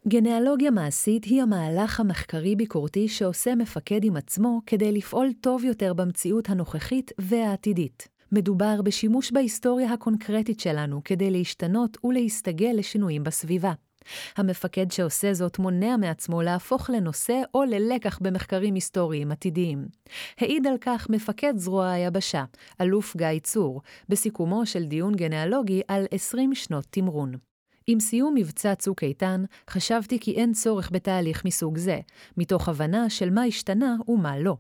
גנאלוגיה 0.10 0.72
מעשית 0.72 1.24
היא 1.24 1.42
המהלך 1.42 2.00
המחקרי-ביקורתי 2.00 3.08
שעושה 3.08 3.56
מפקד 3.56 4.04
עם 4.04 4.18
עצמו 4.18 4.62
כדי 4.66 4.92
לפעול 4.92 5.28
טוב 5.42 5.64
יותר 5.64 5.94
במציאות 5.94 6.50
הנוכחית 6.50 7.12
והעתידית. 7.20 8.08
מדובר 8.32 8.82
בשימוש 8.82 9.32
בהיסטוריה 9.32 9.94
הקונקרטית 9.94 10.60
שלנו 10.60 11.02
כדי 11.06 11.32
להשתנות 11.32 11.98
ולהסתגל 12.04 12.72
לשינויים 12.74 13.24
בסביבה. 13.24 13.74
המפקד 14.38 14.92
שעושה 14.92 15.34
זאת 15.34 15.60
מונע 15.60 15.98
מעצמו 15.98 16.42
להפוך 16.42 16.90
לנושא 16.90 17.42
או 17.54 17.64
ללקח 17.64 18.20
במחקרים 18.22 18.74
היסטוריים 18.74 19.32
עתידיים. 19.32 19.86
העיד 20.38 20.68
על 20.68 20.76
כך 20.82 21.10
מפקד 21.10 21.54
זרוע 21.58 21.90
היבשה, 21.90 22.44
אלוף 22.82 23.16
גיא 23.18 23.40
צור, 23.44 23.82
בסיכומו 24.10 24.66
של 24.66 24.86
דיון 24.86 25.16
גנאלוגי 25.16 25.82
על 25.88 26.06
20 26.12 26.56
שנות 26.56 26.86
תמרון. 26.90 27.49
עם 27.92 28.00
סיום 28.00 28.36
מבצע 28.36 28.76
צוק 28.76 29.04
איתן, 29.04 29.44
חשבתי 29.70 30.20
כי 30.20 30.32
אין 30.32 30.54
צורך 30.54 30.90
בתהליך 30.94 31.46
מסוג 31.46 31.78
זה, 31.78 32.00
מתוך 32.38 32.70
הבנה 32.70 33.10
של 33.10 33.30
מה 33.30 33.44
השתנה 33.44 33.96
ומה 34.08 34.40
לא. 34.40 34.58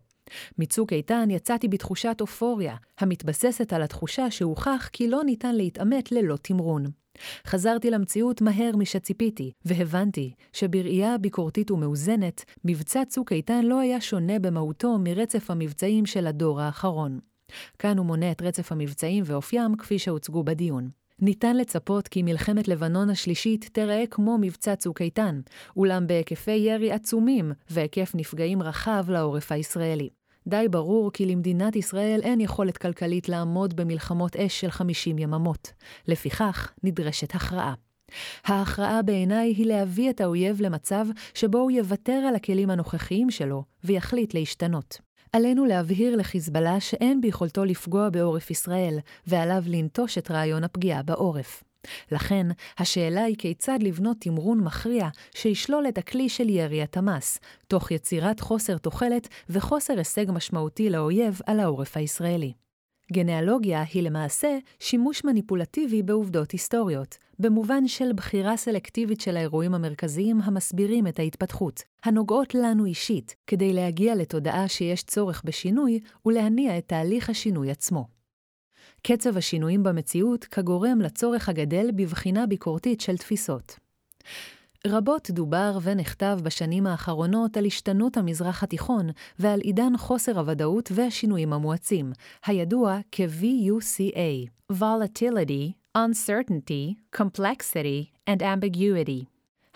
מצוק 0.58 0.94
איתן 0.94 1.28
יצאתי 1.32 1.68
בתחושת 1.68 2.18
אופוריה, 2.22 2.76
המתבססת 3.00 3.74
על 3.74 3.82
התחושה 3.82 4.32
שהוכח 4.32 4.90
כי 4.94 5.08
לא 5.08 5.24
ניתן 5.24 5.56
להתעמת 5.56 6.12
ללא 6.12 6.36
תמרון. 6.42 6.86
חזרתי 7.48 7.90
למציאות 7.90 8.42
מהר 8.42 8.76
משציפיתי, 8.78 9.52
והבנתי 9.66 10.34
שבראייה 10.54 11.18
ביקורתית 11.18 11.72
ומאוזנת, 11.72 12.46
מבצע 12.66 13.06
צוק 13.06 13.32
איתן 13.32 13.66
לא 13.66 13.80
היה 13.80 14.02
שונה 14.02 14.40
במהותו 14.40 14.98
מרצף 15.00 15.52
המבצעים 15.52 16.06
של 16.06 16.28
הדור 16.28 16.62
האחרון. 16.62 17.20
כאן 17.80 17.98
הוא 17.98 18.06
מונה 18.06 18.32
את 18.32 18.42
רצף 18.42 18.72
המבצעים 18.72 19.24
ואופיים 19.28 19.76
כפי 19.76 20.00
שהוצגו 20.00 20.44
בדיון. 20.44 20.99
ניתן 21.22 21.58
לצפות 21.58 22.08
כי 22.08 22.24
מלחמת 22.24 22.68
לבנון 22.68 23.10
השלישית 23.10 23.70
תראה 23.74 24.04
כמו 24.12 24.38
מבצע 24.42 24.76
צוק 24.76 25.02
איתן, 25.02 25.42
אולם 25.78 26.08
בהיקפי 26.08 26.52
ירי 26.52 26.92
עצומים 26.92 27.52
והיקף 27.70 28.12
נפגעים 28.16 28.64
רחב 28.64 29.06
לעורף 29.10 29.52
הישראלי. 29.52 30.10
די 30.48 30.68
ברור 30.72 31.12
כי 31.12 31.26
למדינת 31.26 31.76
ישראל 31.76 32.20
אין 32.24 32.42
יכולת 32.42 32.78
כלכלית 32.78 33.30
לעמוד 33.30 33.76
במלחמות 33.76 34.36
אש 34.36 34.62
של 34.62 34.72
50 34.72 35.20
יממות. 35.20 35.72
לפיכך, 36.08 36.72
נדרשת 36.84 37.36
הכרעה. 37.36 37.74
ההכרעה 38.46 39.02
בעיניי 39.02 39.54
היא 39.58 39.66
להביא 39.66 40.10
את 40.10 40.22
האויב 40.22 40.62
למצב 40.62 41.06
שבו 41.34 41.58
הוא 41.58 41.72
יוותר 41.72 42.26
על 42.28 42.36
הכלים 42.36 42.70
הנוכחיים 42.70 43.32
שלו 43.32 43.64
ויחליט 43.84 44.34
להשתנות. 44.34 45.09
עלינו 45.34 45.66
להבהיר 45.66 46.16
לחיזבאללה 46.16 46.80
שאין 46.80 47.22
ביכולתו 47.22 47.66
לפגוע 47.66 48.10
בעורף 48.10 48.52
ישראל, 48.52 49.00
ועליו 49.28 49.64
לנטוש 49.66 50.18
את 50.18 50.32
רעיון 50.32 50.64
הפגיעה 50.64 51.04
בעורף. 51.04 51.64
לכן, 52.12 52.48
השאלה 52.78 53.24
היא 53.24 53.36
כיצד 53.38 53.80
לבנות 53.82 54.18
תמרון 54.20 54.60
מכריע 54.60 55.08
שישלול 55.36 55.88
את 55.88 55.98
הכלי 55.98 56.30
של 56.30 56.50
ירי 56.50 56.82
התמ"ס, 56.82 57.40
תוך 57.68 57.92
יצירת 57.92 58.40
חוסר 58.40 58.78
תוחלת 58.78 59.28
וחוסר 59.50 59.98
הישג 59.98 60.26
משמעותי 60.32 60.90
לאויב 60.90 61.40
על 61.46 61.60
העורף 61.60 61.98
הישראלי. 61.98 62.54
גנאלוגיה 63.12 63.84
היא 63.94 64.04
למעשה 64.04 64.58
שימוש 64.80 65.24
מניפולטיבי 65.24 66.04
בעובדות 66.04 66.52
היסטוריות, 66.52 67.18
במובן 67.40 67.88
של 67.88 68.14
בחירה 68.14 68.58
סלקטיבית 68.58 69.22
של 69.22 69.38
האירועים 69.38 69.74
המרכזיים 69.74 70.42
המסבירים 70.42 71.08
את 71.08 71.20
ההתפתחות, 71.20 71.84
הנוגעות 72.04 72.56
לנו 72.56 72.86
אישית, 72.86 73.36
כדי 73.48 73.74
להגיע 73.74 74.16
לתודעה 74.16 74.68
שיש 74.68 75.04
צורך 75.04 75.42
בשינוי 75.46 76.00
ולהניע 76.26 76.78
את 76.78 76.88
תהליך 76.88 77.30
השינוי 77.30 77.72
עצמו. 77.72 78.08
קצב 79.04 79.38
השינויים 79.38 79.84
במציאות 79.84 80.44
כגורם 80.46 81.02
לצורך 81.02 81.50
הגדל 81.50 81.92
בבחינה 81.96 82.48
ביקורתית 82.48 83.02
של 83.02 83.18
תפיסות. 83.18 83.76
רבות 84.88 85.32
דובר 85.32 85.78
ונכתב 85.82 86.40
בשנים 86.44 86.88
האחרונות 86.88 87.58
על 87.58 87.66
השתנות 87.66 88.18
המזרח 88.18 88.64
התיכון 88.64 89.10
ועל 89.40 89.60
עידן 89.60 89.98
חוסר 89.98 90.40
הוודאות 90.40 90.92
והשינויים 90.96 91.54
המואצים, 91.54 92.12
הידוע 92.46 93.00
כ-VUCA, 93.12 94.50
Volatility, 94.74 95.80
Uncertainty, 96.08 96.96
Complexity 97.12 98.00
and 98.30 98.42
Ambiguity. 98.42 99.26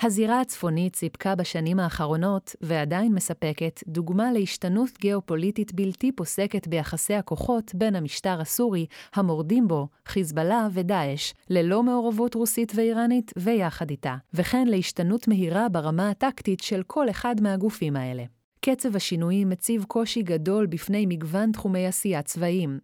הזירה 0.01 0.41
הצפונית 0.41 0.95
סיפקה 0.95 1.35
בשנים 1.35 1.79
האחרונות, 1.79 2.55
ועדיין 2.61 3.13
מספקת, 3.13 3.79
דוגמה 3.87 4.31
להשתנות 4.31 4.89
גיאופוליטית 5.01 5.73
בלתי 5.73 6.11
פוסקת 6.11 6.67
ביחסי 6.67 7.13
הכוחות 7.13 7.75
בין 7.75 7.95
המשטר 7.95 8.41
הסורי, 8.41 8.85
המורדים 9.15 9.67
בו, 9.67 9.87
חיזבאללה 10.05 10.67
ודאעש, 10.73 11.33
ללא 11.49 11.83
מעורבות 11.83 12.35
רוסית 12.35 12.71
ואיראנית, 12.75 13.31
ויחד 13.37 13.89
איתה, 13.89 14.15
וכן 14.33 14.67
להשתנות 14.67 15.27
מהירה 15.27 15.69
ברמה 15.69 16.09
הטקטית 16.09 16.59
של 16.59 16.83
כל 16.87 17.09
אחד 17.09 17.35
מהגופים 17.41 17.95
האלה. 17.95 18.23
קצב 18.61 18.95
השינויים 18.95 19.49
מציב 19.49 19.83
קושי 19.83 20.21
גדול 20.21 20.65
בפני 20.65 21.05
מגוון 21.05 21.51
תחומי 21.51 21.87
עשייה 21.87 22.21
צבאיים, 22.21 22.79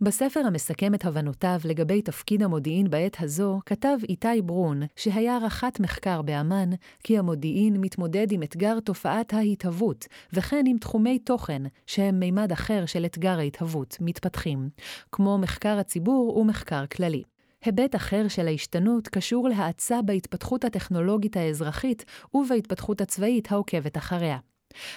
בספר 0.00 0.40
המסכם 0.40 0.94
את 0.94 1.04
הבנותיו 1.04 1.60
לגבי 1.64 2.02
תפקיד 2.02 2.42
המודיעין 2.42 2.90
בעת 2.90 3.16
הזו, 3.20 3.60
כתב 3.66 3.96
איתי 4.08 4.42
ברון, 4.44 4.82
שהיה 4.96 5.38
רח"ט 5.38 5.80
מחקר 5.80 6.22
באמ"ן, 6.22 6.70
כי 7.04 7.18
המודיעין 7.18 7.80
מתמודד 7.80 8.32
עם 8.32 8.42
אתגר 8.42 8.80
תופעת 8.80 9.34
ההתהוות, 9.34 10.06
וכן 10.32 10.64
עם 10.66 10.78
תחומי 10.78 11.18
תוכן, 11.18 11.62
שהם 11.86 12.20
מימד 12.20 12.52
אחר 12.52 12.86
של 12.86 13.04
אתגר 13.04 13.38
ההתהוות, 13.38 13.96
מתפתחים, 14.00 14.68
כמו 15.12 15.38
מחקר 15.38 15.78
הציבור 15.78 16.36
ומחקר 16.36 16.86
כללי. 16.86 17.22
היבט 17.64 17.96
אחר 17.96 18.28
של 18.28 18.46
ההשתנות 18.46 19.08
קשור 19.08 19.48
להאצה 19.48 20.02
בהתפתחות 20.02 20.64
הטכנולוגית 20.64 21.36
האזרחית 21.36 22.04
ובהתפתחות 22.34 23.00
הצבאית 23.00 23.52
העוקבת 23.52 23.96
אחריה. 23.96 24.38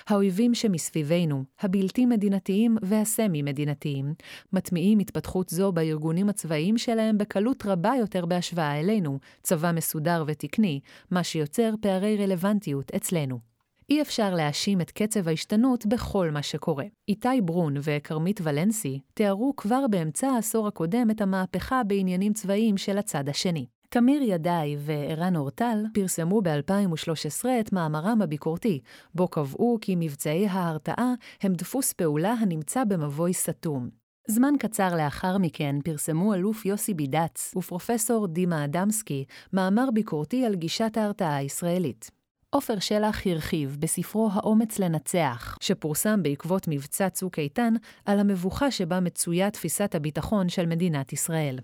האויבים 0.07 0.53
שמסביבנו, 0.53 1.43
הבלתי 1.59 2.05
מדינתיים 2.05 2.77
והסמי-מדינתיים, 2.81 4.13
מטמיעים 4.53 4.99
התפתחות 4.99 5.49
זו 5.49 5.71
בארגונים 5.71 6.29
הצבאיים 6.29 6.77
שלהם 6.77 7.17
בקלות 7.17 7.65
רבה 7.65 7.91
יותר 7.99 8.25
בהשוואה 8.25 8.79
אלינו, 8.79 9.19
צבא 9.43 9.71
מסודר 9.71 10.23
ותקני, 10.27 10.79
מה 11.11 11.23
שיוצר 11.23 11.73
פערי 11.81 12.17
רלוונטיות 12.17 12.91
אצלנו. 12.95 13.51
אי 13.91 14.01
אפשר 14.01 14.33
להאשים 14.33 14.81
את 14.81 14.91
קצב 14.91 15.27
ההשתנות 15.27 15.85
בכל 15.85 16.31
מה 16.31 16.43
שקורה. 16.43 16.85
איתי 17.07 17.41
ברון 17.43 17.73
וכרמית 17.83 18.39
ולנסי 18.43 18.99
תיארו 19.13 19.53
כבר 19.57 19.87
באמצע 19.89 20.27
העשור 20.27 20.67
הקודם 20.67 21.11
את 21.11 21.21
המהפכה 21.21 21.83
בעניינים 21.83 22.33
צבאיים 22.33 22.77
של 22.77 22.97
הצד 22.97 23.29
השני. 23.29 23.65
תמיר 23.93 24.21
ידעי 24.21 24.75
וערן 24.79 25.35
אורטל 25.35 25.77
פרסמו 25.93 26.41
ב-2013 26.41 27.45
את 27.59 27.73
מאמרם 27.73 28.21
הביקורתי, 28.21 28.79
בו 29.15 29.27
קבעו 29.27 29.77
כי 29.81 29.95
מבצעי 29.97 30.47
ההרתעה 30.47 31.13
הם 31.41 31.53
דפוס 31.53 31.93
פעולה 31.93 32.31
הנמצא 32.33 32.83
במבוי 32.83 33.33
סתום. 33.33 33.89
זמן 34.27 34.53
קצר 34.59 34.95
לאחר 34.95 35.37
מכן 35.37 35.75
פרסמו 35.83 36.33
אלוף 36.33 36.65
יוסי 36.65 36.93
בידץ 36.93 37.53
ופרופסור 37.55 38.27
דימה 38.27 38.65
אדמסקי 38.65 39.25
מאמר 39.53 39.89
ביקורתי 39.93 40.45
על 40.45 40.55
גישת 40.55 40.97
ההרתעה 40.97 41.35
הישראלית. 41.35 42.11
עופר 42.49 42.79
שלח 42.79 43.27
הרחיב 43.27 43.77
בספרו 43.79 44.29
"האומץ 44.33 44.79
לנצח", 44.79 45.57
שפורסם 45.61 46.23
בעקבות 46.23 46.67
מבצע 46.67 47.09
צוק 47.09 47.39
איתן, 47.39 47.73
על 48.05 48.19
המבוכה 48.19 48.71
שבה 48.71 48.99
מצויה 48.99 49.51
תפיסת 49.51 49.95
הביטחון 49.95 50.49
של 50.49 50.65
מדינת 50.65 51.13
ישראל. 51.13 51.59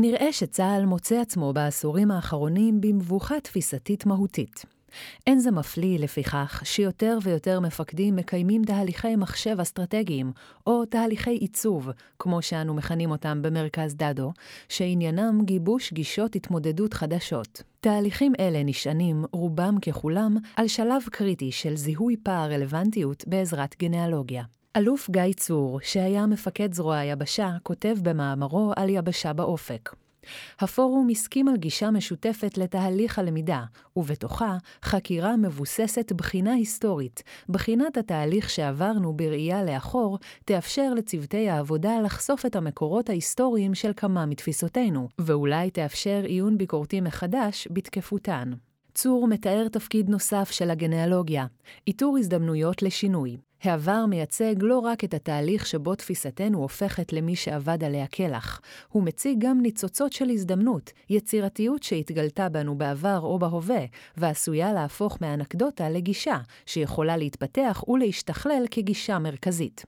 נראה 0.00 0.32
שצה"ל 0.32 0.86
מוצא 0.86 1.20
עצמו 1.20 1.52
בעשורים 1.52 2.10
האחרונים 2.10 2.80
במבוכה 2.80 3.40
תפיסתית 3.40 4.06
מהותית. 4.06 4.64
אין 5.26 5.38
זה 5.38 5.50
מפליא, 5.50 5.98
לפיכך, 5.98 6.62
שיותר 6.64 7.18
ויותר 7.22 7.60
מפקדים 7.60 8.16
מקיימים 8.16 8.64
תהליכי 8.64 9.16
מחשב 9.16 9.60
אסטרטגיים, 9.60 10.32
או 10.66 10.84
תהליכי 10.84 11.30
עיצוב, 11.30 11.88
כמו 12.18 12.42
שאנו 12.42 12.74
מכנים 12.74 13.10
אותם 13.10 13.42
במרכז 13.42 13.94
דדו, 13.94 14.32
שעניינם 14.68 15.40
גיבוש 15.44 15.92
גישות 15.92 16.36
התמודדות 16.36 16.94
חדשות. 16.94 17.62
תהליכים 17.80 18.32
אלה 18.40 18.62
נשענים, 18.64 19.24
רובם 19.32 19.80
ככולם, 19.80 20.36
על 20.56 20.68
שלב 20.68 21.02
קריטי 21.10 21.52
של 21.52 21.76
זיהוי 21.76 22.16
פער 22.22 22.52
רלוונטיות 22.52 23.24
בעזרת 23.26 23.76
גנאלוגיה. 23.78 24.42
אלוף 24.76 25.10
גיא 25.10 25.32
צור, 25.36 25.80
שהיה 25.82 26.26
מפקד 26.26 26.72
זרוע 26.72 26.96
היבשה, 26.96 27.50
כותב 27.62 27.96
במאמרו 28.02 28.72
על 28.76 28.88
יבשה 28.88 29.32
באופק. 29.32 29.90
הפורום 30.60 31.08
הסכים 31.10 31.48
על 31.48 31.56
גישה 31.56 31.90
משותפת 31.90 32.58
לתהליך 32.58 33.18
הלמידה, 33.18 33.64
ובתוכה 33.96 34.56
חקירה 34.84 35.36
מבוססת 35.36 36.12
בחינה 36.12 36.52
היסטורית. 36.52 37.22
בחינת 37.48 37.96
התהליך 37.96 38.50
שעברנו 38.50 39.12
בראייה 39.16 39.64
לאחור, 39.64 40.18
תאפשר 40.44 40.94
לצוותי 40.94 41.48
העבודה 41.48 42.00
לחשוף 42.04 42.46
את 42.46 42.56
המקורות 42.56 43.10
ההיסטוריים 43.10 43.74
של 43.74 43.92
כמה 43.96 44.26
מתפיסותינו, 44.26 45.08
ואולי 45.18 45.70
תאפשר 45.70 46.22
עיון 46.24 46.58
ביקורתי 46.58 47.00
מחדש 47.00 47.68
בתקפותן. 47.70 48.52
צור 49.00 49.26
מתאר 49.28 49.68
תפקיד 49.68 50.08
נוסף 50.08 50.50
של 50.50 50.70
הגנאלוגיה, 50.70 51.46
איתור 51.86 52.18
הזדמנויות 52.18 52.82
לשינוי. 52.82 53.36
העבר 53.62 54.06
מייצג 54.06 54.54
לא 54.60 54.78
רק 54.78 55.04
את 55.04 55.14
התהליך 55.14 55.66
שבו 55.66 55.94
תפיסתנו 55.94 56.58
הופכת 56.58 57.12
למי 57.12 57.36
שאבד 57.36 57.84
עליה 57.84 58.06
כלח, 58.06 58.60
הוא 58.88 59.02
מציג 59.02 59.38
גם 59.38 59.60
ניצוצות 59.60 60.12
של 60.12 60.30
הזדמנות, 60.30 60.92
יצירתיות 61.10 61.82
שהתגלתה 61.82 62.48
בנו 62.48 62.78
בעבר 62.78 63.20
או 63.22 63.38
בהווה, 63.38 63.84
ועשויה 64.16 64.72
להפוך 64.72 65.20
מאנקדוטה 65.20 65.90
לגישה, 65.90 66.38
שיכולה 66.66 67.16
להתפתח 67.16 67.84
ולהשתכלל 67.88 68.64
כגישה 68.70 69.18
מרכזית. 69.18 69.84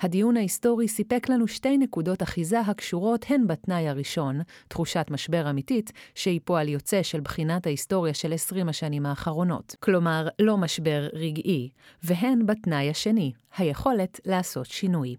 הדיון 0.00 0.36
ההיסטורי 0.36 0.88
סיפק 0.88 1.28
לנו 1.28 1.48
שתי 1.48 1.78
נקודות 1.78 2.22
אחיזה 2.22 2.60
הקשורות 2.60 3.24
הן 3.28 3.46
בתנאי 3.46 3.88
הראשון, 3.88 4.40
תחושת 4.68 5.06
משבר 5.10 5.50
אמיתית, 5.50 5.92
שהיא 6.14 6.40
פועל 6.44 6.68
יוצא 6.68 7.02
של 7.02 7.20
בחינת 7.20 7.66
ההיסטוריה 7.66 8.14
של 8.14 8.32
20 8.32 8.68
השנים 8.68 9.06
האחרונות, 9.06 9.76
כלומר, 9.80 10.28
לא 10.38 10.56
משבר 10.56 11.08
רגעי, 11.12 11.68
והן 12.02 12.46
בתנאי 12.46 12.90
השני, 12.90 13.32
היכולת 13.56 14.20
לעשות 14.24 14.66
שינוי. 14.66 15.16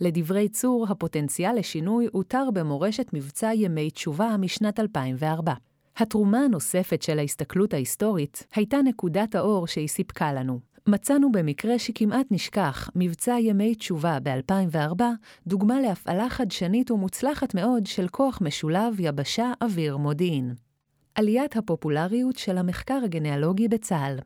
לדברי 0.00 0.48
צור, 0.48 0.86
הפוטנציאל 0.88 1.58
לשינוי 1.58 2.08
הותר 2.12 2.48
במורשת 2.54 3.06
מבצע 3.12 3.50
ימי 3.54 3.90
תשובה 3.90 4.36
משנת 4.38 4.80
2004. 4.80 5.52
התרומה 5.96 6.38
הנוספת 6.38 7.02
של 7.02 7.18
ההסתכלות 7.18 7.74
ההיסטורית 7.74 8.46
הייתה 8.54 8.78
נקודת 8.84 9.34
האור 9.34 9.66
שהיא 9.66 9.88
סיפקה 9.88 10.32
לנו, 10.32 10.60
מצאנו 10.88 11.32
במקרה 11.32 11.78
שכמעט 11.78 12.26
נשכח, 12.30 12.90
מבצע 12.94 13.36
ימי 13.40 13.74
תשובה 13.74 14.18
ב-2004, 14.22 15.02
דוגמה 15.46 15.80
להפעלה 15.80 16.28
חדשנית 16.28 16.90
ומוצלחת 16.90 17.54
מאוד 17.54 17.86
של 17.86 18.08
כוח 18.08 18.38
משולב 18.42 18.94
יבשה-אוויר-מודיעין. 18.98 20.54
עליית 21.14 21.56
הפופולריות 21.56 22.36
של 22.36 22.58
המחקר 22.58 23.00
הגנאלוגי 23.04 23.68
בצה"ל. 23.68 24.18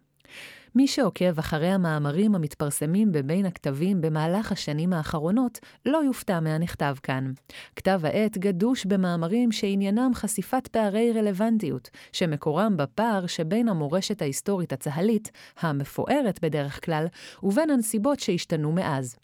מי 0.75 0.87
שעוקב 0.87 1.39
אחרי 1.39 1.69
המאמרים 1.69 2.35
המתפרסמים 2.35 3.13
בבין 3.13 3.47
הכתבים 3.47 4.01
במהלך 4.01 4.53
השנים 4.53 4.93
האחרונות, 4.93 5.59
לא 5.87 5.99
יופתע 6.07 6.41
מהנכתב 6.41 6.95
כאן. 7.03 7.33
כתב 7.77 8.01
העת 8.05 8.39
גדוש 8.39 8.85
במאמרים 8.85 9.53
שעניינם 9.53 10.11
חשיפת 10.15 10.69
פערי 10.69 11.13
רלוונטיות, 11.13 11.91
שמקורם 12.13 12.77
בפער 12.77 13.27
שבין 13.27 13.69
המורשת 13.69 14.23
ההיסטורית 14.23 14.73
הצה"לית, 14.73 15.31
המפוארת 15.61 16.41
בדרך 16.43 16.85
כלל, 16.85 17.07
ובין 17.43 17.71
הנסיבות 17.71 18.21
שהשתנו 18.21 18.73
מאז. 18.73 19.17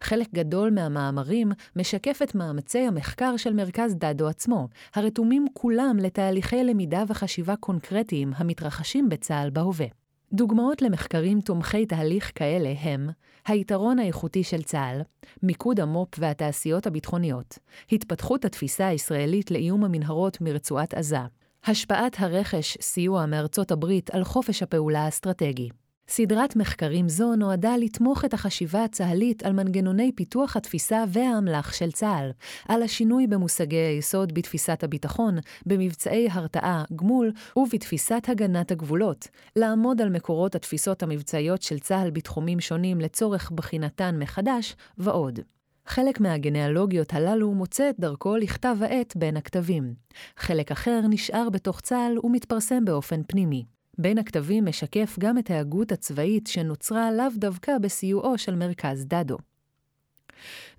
חלק 0.00 0.28
גדול 0.34 0.70
מהמאמרים 0.70 1.52
משקף 1.76 2.20
את 2.22 2.34
מאמצי 2.34 2.78
המחקר 2.78 3.36
של 3.36 3.52
מרכז 3.52 3.94
דדו 3.94 4.28
עצמו, 4.28 4.68
הרתומים 4.94 5.46
כולם 5.52 5.96
לתהליכי 6.00 6.64
למידה 6.64 7.04
וחשיבה 7.08 7.56
קונקרטיים 7.56 8.32
המתרחשים 8.36 9.08
בצה"ל 9.08 9.50
בהווה. 9.50 9.99
דוגמאות 10.32 10.82
למחקרים 10.82 11.40
תומכי 11.40 11.86
תהליך 11.86 12.32
כאלה 12.34 12.74
הם 12.80 13.10
היתרון 13.46 13.98
האיכותי 13.98 14.44
של 14.44 14.62
צה"ל, 14.62 15.00
מיקוד 15.42 15.80
המו"פ 15.80 16.14
והתעשיות 16.18 16.86
הביטחוניות, 16.86 17.58
התפתחות 17.92 18.44
התפיסה 18.44 18.86
הישראלית 18.86 19.50
לאיום 19.50 19.84
המנהרות 19.84 20.40
מרצועת 20.40 20.94
עזה, 20.94 21.18
השפעת 21.64 22.16
הרכש 22.18 22.76
סיוע 22.80 23.26
מארצות 23.26 23.70
הברית 23.70 24.10
על 24.10 24.24
חופש 24.24 24.62
הפעולה 24.62 25.04
האסטרטגי, 25.04 25.68
סדרת 26.12 26.56
מחקרים 26.56 27.08
זו 27.08 27.36
נועדה 27.36 27.76
לתמוך 27.76 28.24
את 28.24 28.34
החשיבה 28.34 28.84
הצה"לית 28.84 29.42
על 29.42 29.52
מנגנוני 29.52 30.12
פיתוח 30.12 30.56
התפיסה 30.56 31.04
והאמל"ח 31.08 31.72
של 31.72 31.92
צה"ל, 31.92 32.30
על 32.68 32.82
השינוי 32.82 33.26
במושגי 33.26 33.76
היסוד 33.76 34.34
בתפיסת 34.34 34.84
הביטחון, 34.84 35.38
במבצעי 35.66 36.28
הרתעה, 36.30 36.84
גמול 36.96 37.32
ובתפיסת 37.56 38.24
הגנת 38.28 38.70
הגבולות, 38.70 39.28
לעמוד 39.56 40.00
על 40.00 40.08
מקורות 40.08 40.54
התפיסות 40.54 41.02
המבצעיות 41.02 41.62
של 41.62 41.78
צה"ל 41.78 42.10
בתחומים 42.10 42.60
שונים 42.60 43.00
לצורך 43.00 43.50
בחינתן 43.50 44.18
מחדש, 44.18 44.76
ועוד. 44.98 45.40
חלק 45.86 46.20
מהגנאלוגיות 46.20 47.14
הללו 47.14 47.54
מוצא 47.54 47.90
את 47.90 48.00
דרכו 48.00 48.36
לכתב 48.36 48.76
העת 48.80 49.16
בין 49.16 49.36
הכתבים. 49.36 49.94
חלק 50.36 50.70
אחר 50.70 51.00
נשאר 51.08 51.50
בתוך 51.50 51.80
צה"ל 51.80 52.18
ומתפרסם 52.24 52.84
באופן 52.84 53.20
פנימי. 53.26 53.64
בין 54.00 54.18
הכתבים 54.18 54.64
משקף 54.64 55.16
גם 55.18 55.38
את 55.38 55.50
ההגות 55.50 55.92
הצבאית 55.92 56.46
שנוצרה 56.46 57.12
לאו 57.12 57.26
דווקא 57.36 57.78
בסיועו 57.78 58.38
של 58.38 58.54
מרכז 58.54 59.04
דדו. 59.06 59.36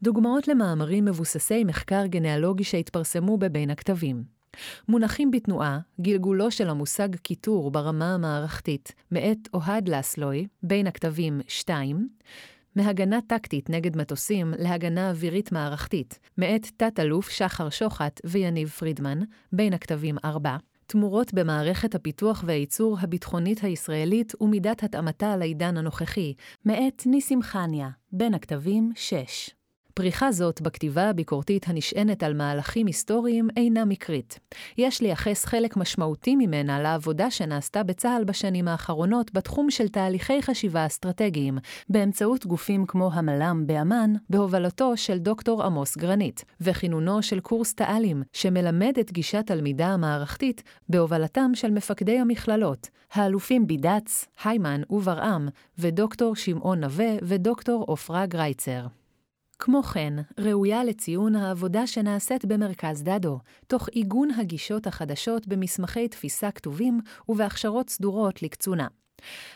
דוגמאות 0.04 0.48
למאמרים 0.48 1.06
מבוססי 1.06 1.64
מחקר 1.64 2.06
גנאלוגי 2.06 2.64
שהתפרסמו 2.64 3.38
בבין 3.38 3.70
הכתבים. 3.70 4.24
מונחים 4.88 5.32
בתנועה, 5.32 5.80
גלגולו 6.02 6.52
של 6.52 6.70
המושג 6.70 7.16
קיטור 7.16 7.72
ברמה 7.72 8.14
המערכתית, 8.14 8.92
מאת 9.12 9.50
אוהד 9.54 9.90
לסלוי, 9.90 10.48
בין 10.64 10.88
הכתבים 10.88 11.42
2, 11.48 12.10
מהגנה 12.76 13.20
טקטית 13.28 13.70
נגד 13.70 13.98
מטוסים 13.98 14.54
להגנה 14.58 15.10
אווירית 15.10 15.52
מערכתית, 15.52 16.20
מאת 16.38 16.68
תת-אלוף 16.78 17.30
שחר 17.30 17.70
שוחט 17.70 18.22
ויניב 18.24 18.70
פרידמן, 18.70 19.20
בין 19.54 19.74
הכתבים 19.74 20.18
4, 20.26 20.58
תמורות 20.92 21.34
במערכת 21.34 21.96
הפיתוח 21.96 22.44
והייצור 22.48 22.98
הביטחונית 23.02 23.64
הישראלית 23.64 24.34
ומידת 24.42 24.84
התאמתה 24.84 25.38
לעידן 25.38 25.78
הנוכחי, 25.78 26.34
מאת 26.66 27.04
ניסים 27.06 27.42
חניה, 27.42 27.90
בין 28.12 28.34
הכתבים 28.34 28.92
6. 28.96 29.50
פריחה 29.94 30.32
זאת 30.32 30.62
בכתיבה 30.62 31.10
הביקורתית 31.10 31.68
הנשענת 31.68 32.24
על 32.24 32.34
מהלכים 32.34 32.88
היסטוריים 32.88 33.48
אינה 33.58 33.86
מקרית. 33.86 34.40
יש 34.78 35.02
לייחס 35.02 35.46
חלק 35.46 35.78
משמעותי 35.78 36.36
ממנה 36.36 36.82
לעבודה 36.82 37.32
שנעשתה 37.32 37.84
בצה"ל 37.84 38.24
בשנים 38.24 38.68
האחרונות 38.68 39.34
בתחום 39.34 39.72
של 39.72 39.88
תהליכי 39.88 40.42
חשיבה 40.42 40.86
אסטרטגיים, 40.86 41.58
באמצעות 41.90 42.46
גופים 42.46 42.86
כמו 42.86 43.10
המל"ם 43.14 43.64
באמ"ן, 43.68 44.14
בהובלתו 44.30 44.98
של 44.98 45.18
דוקטור 45.18 45.64
עמוס 45.64 45.98
גרנית, 45.98 46.46
וכינונו 46.62 47.24
של 47.24 47.40
קורס 47.40 47.76
תא"לים, 47.76 48.24
שמלמד 48.34 48.94
את 49.00 49.12
גישת 49.12 49.52
הלמידה 49.52 49.88
המערכתית 49.88 50.64
בהובלתם 50.90 51.52
של 51.54 51.72
מפקדי 51.72 52.20
המכללות, 52.20 52.88
האלופים 53.14 53.68
בידץ, 53.68 54.28
היימן 54.44 54.82
וברעם, 54.90 55.50
ודוקטור 55.80 56.36
שמעון 56.36 56.80
נווה 56.80 57.12
ודוקטור 57.22 57.84
עופרה 57.88 58.26
גרייצר. 58.26 59.01
כמו 59.64 59.84
כן, 59.84 60.14
ראויה 60.38 60.84
לציון 60.84 61.36
העבודה 61.36 61.88
שנעשית 61.88 62.46
במרכז 62.46 63.04
דדו, 63.04 63.40
תוך 63.68 63.88
עיגון 63.88 64.32
הגישות 64.32 64.88
החדשות 64.88 65.48
במסמכי 65.48 66.08
תפיסה 66.08 66.52
כתובים 66.52 67.00
ובהכשרות 67.30 67.90
סדורות 67.90 68.44
לקצונה. 68.44 68.88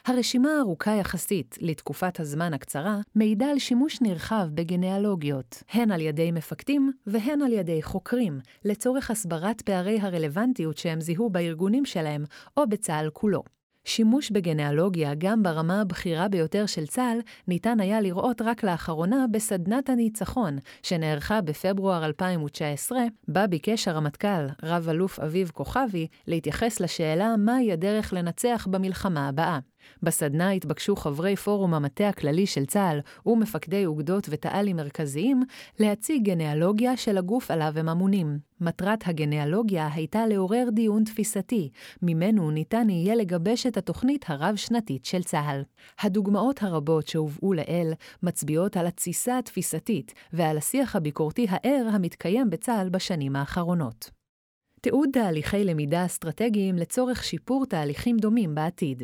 הרשימה 0.05 0.49
הארוכה 0.49 0.91
יחסית 0.91 1.57
לתקופת 1.61 2.19
הזמן 2.19 2.53
הקצרה 2.53 2.97
מעידה 3.15 3.45
על 3.45 3.59
שימוש 3.59 4.01
נרחב 4.01 4.47
בגנאלוגיות, 4.53 5.63
הן 5.71 5.91
על 5.91 6.01
ידי 6.01 6.31
מפקדים 6.31 6.91
והן 7.07 7.41
על 7.41 7.53
ידי 7.53 7.83
חוקרים, 7.83 8.39
לצורך 8.65 9.11
הסברת 9.11 9.61
פערי 9.61 9.99
הרלוונטיות 10.01 10.77
שהם 10.77 11.01
זיהו 11.01 11.29
בארגונים 11.29 11.85
שלהם 11.85 12.23
או 12.57 12.69
בצה"ל 12.69 13.09
כולו. 13.13 13.54
שימוש 13.85 14.31
בגנאלוגיה 14.31 15.13
גם 15.17 15.43
ברמה 15.43 15.81
הבכירה 15.81 16.27
ביותר 16.27 16.65
של 16.65 16.87
צה"ל 16.87 17.19
ניתן 17.47 17.79
היה 17.79 18.01
לראות 18.01 18.41
רק 18.41 18.63
לאחרונה 18.63 19.25
בסדנת 19.31 19.89
הניצחון, 19.89 20.57
שנערכה 20.83 21.41
בפברואר 21.41 22.05
2019, 22.05 22.99
בה 23.27 23.47
ביקש 23.47 23.87
הרמטכ"ל, 23.87 24.47
רב-אלוף 24.63 25.19
אביב 25.19 25.51
כוכבי, 25.53 26.07
להתייחס 26.27 26.79
לשאלה 26.79 27.35
מהי 27.37 27.71
הדרך 27.71 28.13
לנצח 28.13 28.67
במלחמה 28.71 29.27
הבאה. 29.27 29.59
בסדנה 30.03 30.51
התבקשו 30.51 30.95
חברי 30.95 31.35
פורום 31.35 31.73
המטה 31.73 32.09
הכללי 32.09 32.45
של 32.45 32.65
צה"ל 32.65 32.99
ומפקדי 33.25 33.85
אוגדות 33.85 34.27
ותא"לים 34.29 34.75
מרכזיים 34.75 35.43
להציג 35.79 36.23
גנאלוגיה 36.23 36.97
של 36.97 37.17
הגוף 37.17 37.51
עליו 37.51 37.73
הם 37.75 37.89
אמונים. 37.89 38.39
מטרת 38.61 39.07
הגנאלוגיה 39.07 39.89
הייתה 39.93 40.27
לעורר 40.27 40.69
דיון 40.71 41.03
תפיסתי, 41.03 41.69
ממנו 42.01 42.51
ניתן 42.51 42.89
יהיה 42.89 43.15
לגבש 43.15 43.65
את 43.65 43.77
התוכנית 43.77 44.25
הרב-שנתית 44.27 45.05
של 45.05 45.23
צה"ל. 45.23 45.63
הדוגמאות 45.99 46.63
הרבות 46.63 47.07
שהובאו 47.07 47.53
לעיל 47.53 47.93
מצביעות 48.23 48.77
על 48.77 48.87
התסיסה 48.87 49.37
התפיסתית 49.37 50.13
ועל 50.33 50.57
השיח 50.57 50.95
הביקורתי 50.95 51.47
הער 51.49 51.87
המתקיים 51.91 52.49
בצה"ל 52.49 52.89
בשנים 52.89 53.35
האחרונות. 53.35 54.09
תיעוד 54.81 55.09
תהליכי 55.13 55.63
למידה 55.63 56.05
אסטרטגיים 56.05 56.75
לצורך 56.75 57.23
שיפור 57.23 57.65
תהליכים 57.65 58.17
דומים 58.17 58.55
בעתיד. 58.55 59.03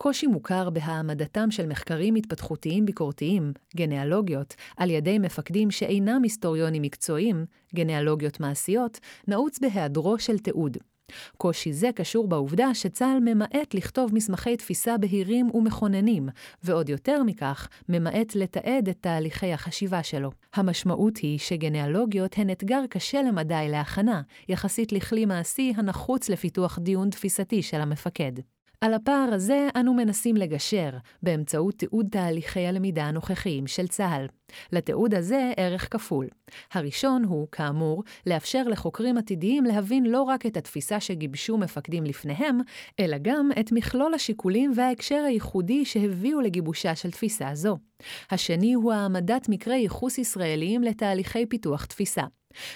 קושי 0.00 0.26
מוכר 0.26 0.70
בהעמדתם 0.70 1.50
של 1.50 1.66
מחקרים 1.66 2.14
התפתחותיים 2.14 2.86
ביקורתיים, 2.86 3.52
גנאלוגיות, 3.76 4.54
על 4.76 4.90
ידי 4.90 5.18
מפקדים 5.18 5.70
שאינם 5.70 6.22
היסטוריונים 6.22 6.82
מקצועיים, 6.82 7.46
גנאלוגיות 7.74 8.40
מעשיות, 8.40 8.98
נעוץ 9.28 9.58
בהיעדרו 9.58 10.18
של 10.18 10.38
תיעוד. 10.38 10.76
קושי 11.36 11.72
זה 11.72 11.90
קשור 11.94 12.28
בעובדה 12.28 12.74
שצה"ל 12.74 13.18
ממעט 13.24 13.74
לכתוב 13.74 14.14
מסמכי 14.14 14.56
תפיסה 14.56 14.98
בהירים 14.98 15.50
ומכוננים, 15.54 16.28
ועוד 16.62 16.88
יותר 16.88 17.22
מכך, 17.22 17.68
ממעט 17.88 18.34
לתעד 18.34 18.88
את 18.88 18.96
תהליכי 19.00 19.52
החשיבה 19.52 20.02
שלו. 20.02 20.30
המשמעות 20.54 21.16
היא 21.16 21.38
שגנאלוגיות 21.38 22.38
הן 22.38 22.50
אתגר 22.50 22.82
קשה 22.90 23.22
למדי 23.22 23.66
להכנה, 23.70 24.22
יחסית 24.48 24.92
לכלי 24.92 25.26
מעשי 25.26 25.72
הנחוץ 25.76 26.28
לפיתוח 26.28 26.78
דיון 26.78 27.10
תפיסתי 27.10 27.62
של 27.62 27.80
המפקד. 27.80 28.32
על 28.80 28.94
הפער 28.94 29.28
הזה 29.32 29.68
אנו 29.76 29.94
מנסים 29.94 30.36
לגשר 30.36 30.90
באמצעות 31.22 31.74
תיעוד 31.74 32.06
תהליכי 32.10 32.66
הלמידה 32.66 33.04
הנוכחיים 33.04 33.66
של 33.66 33.88
צה"ל. 33.88 34.26
לתיעוד 34.72 35.14
הזה 35.14 35.52
ערך 35.56 35.92
כפול. 35.92 36.26
הראשון 36.72 37.24
הוא, 37.24 37.48
כאמור, 37.52 38.04
לאפשר 38.26 38.62
לחוקרים 38.62 39.18
עתידיים 39.18 39.64
להבין 39.64 40.06
לא 40.06 40.22
רק 40.22 40.46
את 40.46 40.56
התפיסה 40.56 41.00
שגיבשו 41.00 41.58
מפקדים 41.58 42.04
לפניהם, 42.04 42.58
אלא 43.00 43.16
גם 43.22 43.50
את 43.60 43.72
מכלול 43.72 44.14
השיקולים 44.14 44.72
וההקשר 44.76 45.22
הייחודי 45.26 45.84
שהביאו 45.84 46.40
לגיבושה 46.40 46.94
של 46.96 47.10
תפיסה 47.10 47.54
זו. 47.54 47.78
השני 48.30 48.72
הוא 48.72 48.92
העמדת 48.92 49.46
מקרי 49.48 49.76
ייחוס 49.76 50.18
ישראליים 50.18 50.82
לתהליכי 50.82 51.46
פיתוח 51.46 51.84
תפיסה. 51.84 52.22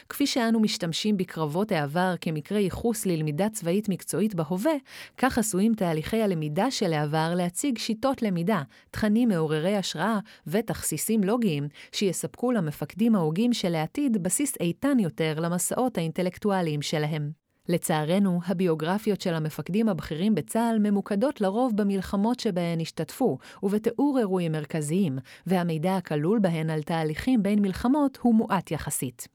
כפי 0.08 0.26
שאנו 0.26 0.60
משתמשים 0.60 1.16
בקרבות 1.16 1.72
העבר 1.72 2.14
כמקרה 2.20 2.58
ייחוס 2.58 3.06
ללמידה 3.06 3.48
צבאית 3.48 3.88
מקצועית 3.88 4.34
בהווה, 4.34 4.72
כך 5.18 5.38
עשויים 5.38 5.74
תהליכי 5.74 6.22
הלמידה 6.22 6.70
של 6.70 6.92
העבר 6.92 7.32
להציג 7.36 7.78
שיטות 7.78 8.22
למידה, 8.22 8.62
תכנים 8.90 9.28
מעוררי 9.28 9.76
השראה 9.76 10.18
ותכסיסים 10.46 11.24
לוגיים, 11.24 11.68
שיספקו 11.92 12.52
למפקדים 12.52 13.14
ההוגים 13.14 13.52
של 13.52 13.74
העתיד 13.74 14.22
בסיס 14.22 14.54
איתן 14.60 14.98
יותר 14.98 15.40
למסעות 15.40 15.98
האינטלקטואליים 15.98 16.82
שלהם. 16.82 17.41
לצערנו, 17.68 18.40
הביוגרפיות 18.46 19.20
של 19.20 19.34
המפקדים 19.34 19.88
הבכירים 19.88 20.34
בצה"ל 20.34 20.78
ממוקדות 20.78 21.40
לרוב 21.40 21.76
במלחמות 21.76 22.40
שבהן 22.40 22.80
השתתפו, 22.80 23.38
ובתיאור 23.62 24.18
אירועים 24.18 24.52
מרכזיים, 24.52 25.18
והמידע 25.46 25.96
הכלול 25.96 26.38
בהן 26.38 26.70
על 26.70 26.82
תהליכים 26.82 27.42
בין 27.42 27.62
מלחמות 27.62 28.18
הוא 28.22 28.34
מועט 28.34 28.70
יחסית. 28.70 29.28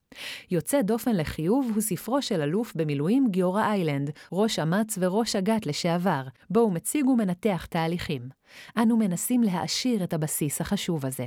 יוצא 0.51 0.81
דופן 0.81 1.15
לחיוב 1.15 1.71
הוא 1.73 1.81
ספרו 1.81 2.21
של 2.21 2.41
אלוף 2.41 2.75
במילואים 2.75 3.27
גיורא 3.31 3.63
איילנד, 3.63 4.09
ראש 4.31 4.59
אמ"ץ 4.59 4.97
וראש 5.01 5.35
אג"ת 5.35 5.65
לשעבר, 5.65 6.23
בו 6.49 6.59
הוא 6.59 6.73
מציג 6.73 7.07
ומנתח 7.07 7.65
תהליכים. 7.69 8.29
אנו 8.77 8.97
מנסים 8.97 9.43
להעשיר 9.43 10.03
את 10.03 10.13
הבסיס 10.13 10.61
החשוב 10.61 11.05
הזה. 11.05 11.25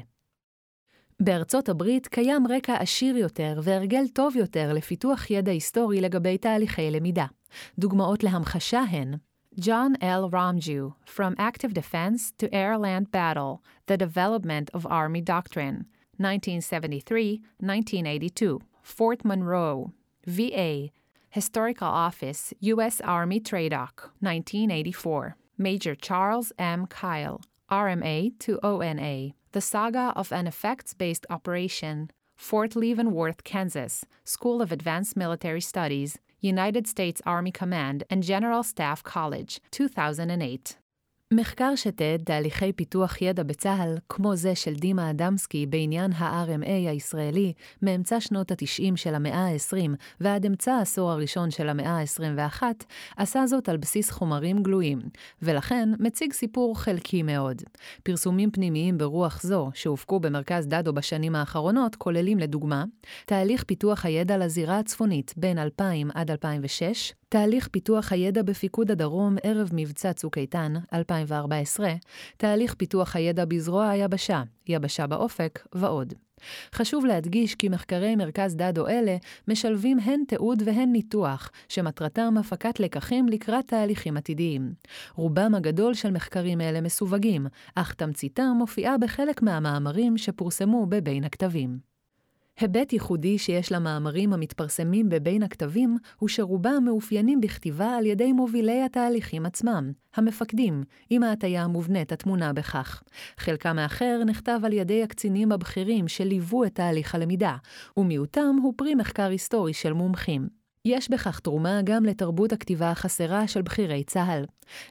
בארצות 1.21 1.69
הברית 1.69 2.07
קיים 2.07 2.47
רקע 2.47 2.75
עשיר 2.75 3.17
יותר 3.17 3.61
והרגל 3.63 4.09
טוב 4.09 4.37
יותר 4.37 4.73
לפיתוח 4.73 5.31
ידע 5.31 5.53
היסטורי 5.53 6.01
לגבי 6.01 6.39
תהליכי 6.39 6.91
למידה. 6.91 7.27
דוגמאות 7.79 8.23
להמחשה 8.23 8.81
הן 8.91 9.15
John 9.61 9.93
L. 10.01 10.31
Ramju, 10.33 10.93
From 11.17 11.35
Active 11.39 11.73
Defense 11.75 12.33
to 12.39 12.47
Air-Land 12.53 13.11
Battle, 13.11 13.53
The 13.89 13.97
Development 13.97 14.71
of 14.75 14.87
Army 14.87 15.21
Doctrine, 15.21 15.85
1973-1982, 16.21 16.23
Fort 18.83 19.25
Monroe, 19.25 19.93
VA, 20.27 20.91
Historical 21.31 21.89
Office, 21.89 22.55
U.S. 22.61 23.01
Army 23.01 23.41
Tradoc, 23.41 23.95
1984, 24.21 25.37
Major 25.59 25.95
Charles 25.97 26.53
M. 26.59 26.87
Kyle, 26.87 27.41
RMA 27.71 28.33
to 28.39 28.59
ONA, 28.63 29.35
The 29.53 29.61
Saga 29.61 30.13
of 30.15 30.31
an 30.31 30.47
Effects 30.47 30.95
Based 30.95 31.27
Operation, 31.29 32.13
Fort 32.37 32.77
Leavenworth, 32.77 33.43
Kansas, 33.43 34.05
School 34.23 34.63
of 34.63 34.71
Advanced 34.71 35.17
Military 35.17 35.61
Studies, 35.61 36.21
United 36.39 36.87
States 36.87 37.21
Army 37.27 37.51
Command 37.51 38.05
and 38.09 38.23
General 38.23 38.63
Staff 38.63 39.03
College, 39.03 39.61
2008. 39.73 40.77
מחקר 41.35 41.73
שתיעד 41.77 42.23
תהליכי 42.25 42.73
פיתוח 42.73 43.23
ידע 43.23 43.43
בצה"ל, 43.43 43.99
כמו 44.09 44.37
זה 44.37 44.55
של 44.55 44.75
דימה 44.75 45.11
אדמסקי 45.11 45.67
בעניין 45.67 46.13
ה-RMA 46.13 46.89
הישראלי, 46.91 47.53
מאמצע 47.83 48.21
שנות 48.21 48.51
ה-90 48.51 48.97
של 48.97 49.15
המאה 49.15 49.47
ה-20 49.47 49.91
ועד 50.21 50.47
אמצע 50.47 50.73
העשור 50.73 51.11
הראשון 51.11 51.51
של 51.51 51.69
המאה 51.69 52.01
ה-21, 52.01 52.63
עשה 53.17 53.47
זאת 53.47 53.69
על 53.69 53.77
בסיס 53.77 54.11
חומרים 54.11 54.63
גלויים, 54.63 54.99
ולכן 55.43 55.89
מציג 55.99 56.33
סיפור 56.33 56.81
חלקי 56.81 57.23
מאוד. 57.23 57.63
פרסומים 58.03 58.51
פנימיים 58.51 58.99
ברוח 58.99 59.43
זו, 59.43 59.71
שהופקו 59.75 60.21
במרכז 60.21 60.67
דדו 60.67 60.93
בשנים 60.93 61.35
האחרונות, 61.35 61.97
כוללים 61.97 62.39
לדוגמה, 62.39 62.85
תהליך 63.27 63.65
פיתוח 63.65 64.07
הידע 64.07 64.39
לזירה 64.39 64.79
הצפונית 64.79 65.35
בין 65.37 65.59
2000 65.59 66.11
עד 66.15 66.31
2006, 66.31 67.13
תהליך 67.33 67.69
פיתוח 67.69 68.13
הידע 68.13 68.43
בפיקוד 68.43 68.91
הדרום 68.91 69.37
ערב 69.43 69.71
מבצע 69.73 70.13
צוק 70.13 70.39
איתן, 70.39 70.73
2014, 70.93 71.93
תהליך 72.37 72.75
פיתוח 72.75 73.17
הידע 73.17 73.45
בזרוע 73.45 73.89
היבשה, 73.89 74.43
יבשה 74.69 75.07
באופק 75.07 75.67
ועוד. 75.73 76.15
חשוב 76.75 77.07
להדגיש 77.07 77.55
כי 77.55 77.69
מחקרי 77.69 78.17
מרכז 78.17 78.57
דדו 78.57 78.89
אלה 78.89 79.17
משלבים 79.49 79.99
הן 79.99 80.21
תיעוד 80.29 80.63
והן 80.67 80.93
ניתוח, 80.93 81.51
שמטרתם 81.69 82.35
הפקת 82.39 82.81
לקחים 82.81 83.29
לקראת 83.29 83.69
תהליכים 83.69 84.17
עתידיים. 84.17 84.73
רובם 85.15 85.55
הגדול 85.55 85.95
של 85.95 86.11
מחקרים 86.11 86.61
אלה 86.61 86.81
מסווגים, 86.81 87.47
אך 87.75 87.95
תמציתם 87.95 88.53
מופיעה 88.59 88.99
בחלק 88.99 89.43
מהמאמרים 89.43 90.19
שפורסמו 90.19 90.87
בבין 90.87 91.25
הכתבים. 91.25 91.90
היבט 92.61 92.93
ייחודי 92.93 93.39
שיש 93.39 93.73
למאמרים 93.73 94.33
המתפרסמים 94.33 95.09
בבין 95.09 95.43
הכתבים, 95.43 95.97
הוא 96.19 96.29
שרובם 96.29 96.83
מאופיינים 96.85 97.41
בכתיבה 97.41 97.97
על 97.97 98.07
ידי 98.07 98.33
מובילי 98.33 98.83
התהליכים 98.83 99.47
עצמם, 99.47 99.93
המפקדים, 100.15 100.83
עם 101.11 101.23
ההטיה 101.23 101.65
המובנית 101.65 102.13
הטמונה 102.13 102.53
בכך. 102.53 103.03
חלקם 103.39 103.79
האחר 103.79 104.23
נכתב 104.27 104.61
על 104.65 104.73
ידי 104.73 105.03
הקצינים 105.03 105.53
הבכירים 105.53 106.09
שליוו 106.09 106.65
את 106.65 106.75
תהליך 106.75 107.15
הלמידה, 107.15 107.57
ומיעוטם 107.97 108.57
הוא 108.63 108.75
פרי 108.77 108.95
מחקר 108.95 109.29
היסטורי 109.31 109.73
של 109.73 109.93
מומחים. 109.93 110.60
יש 110.85 111.11
בכך 111.11 111.41
תרומה 111.41 111.81
גם 111.85 112.05
לתרבות 112.05 112.53
הכתיבה 112.53 112.91
החסרה 112.91 113.49
של 113.49 113.63
בכירי 113.63 114.05
צה"ל. 114.05 114.45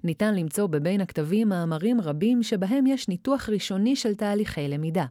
ניתן 0.04 0.36
למצוא 0.36 0.68
בבין 0.68 1.02
הכתבים 1.02 1.50
מאמרים 1.50 2.02
רבים 2.02 2.44
שבהם 2.44 2.88
יש 2.88 3.08
ניתוח 3.08 3.50
ראשוני 3.50 3.96
של 3.96 4.16
תהליכי 4.16 4.68
למידה. 4.68 5.06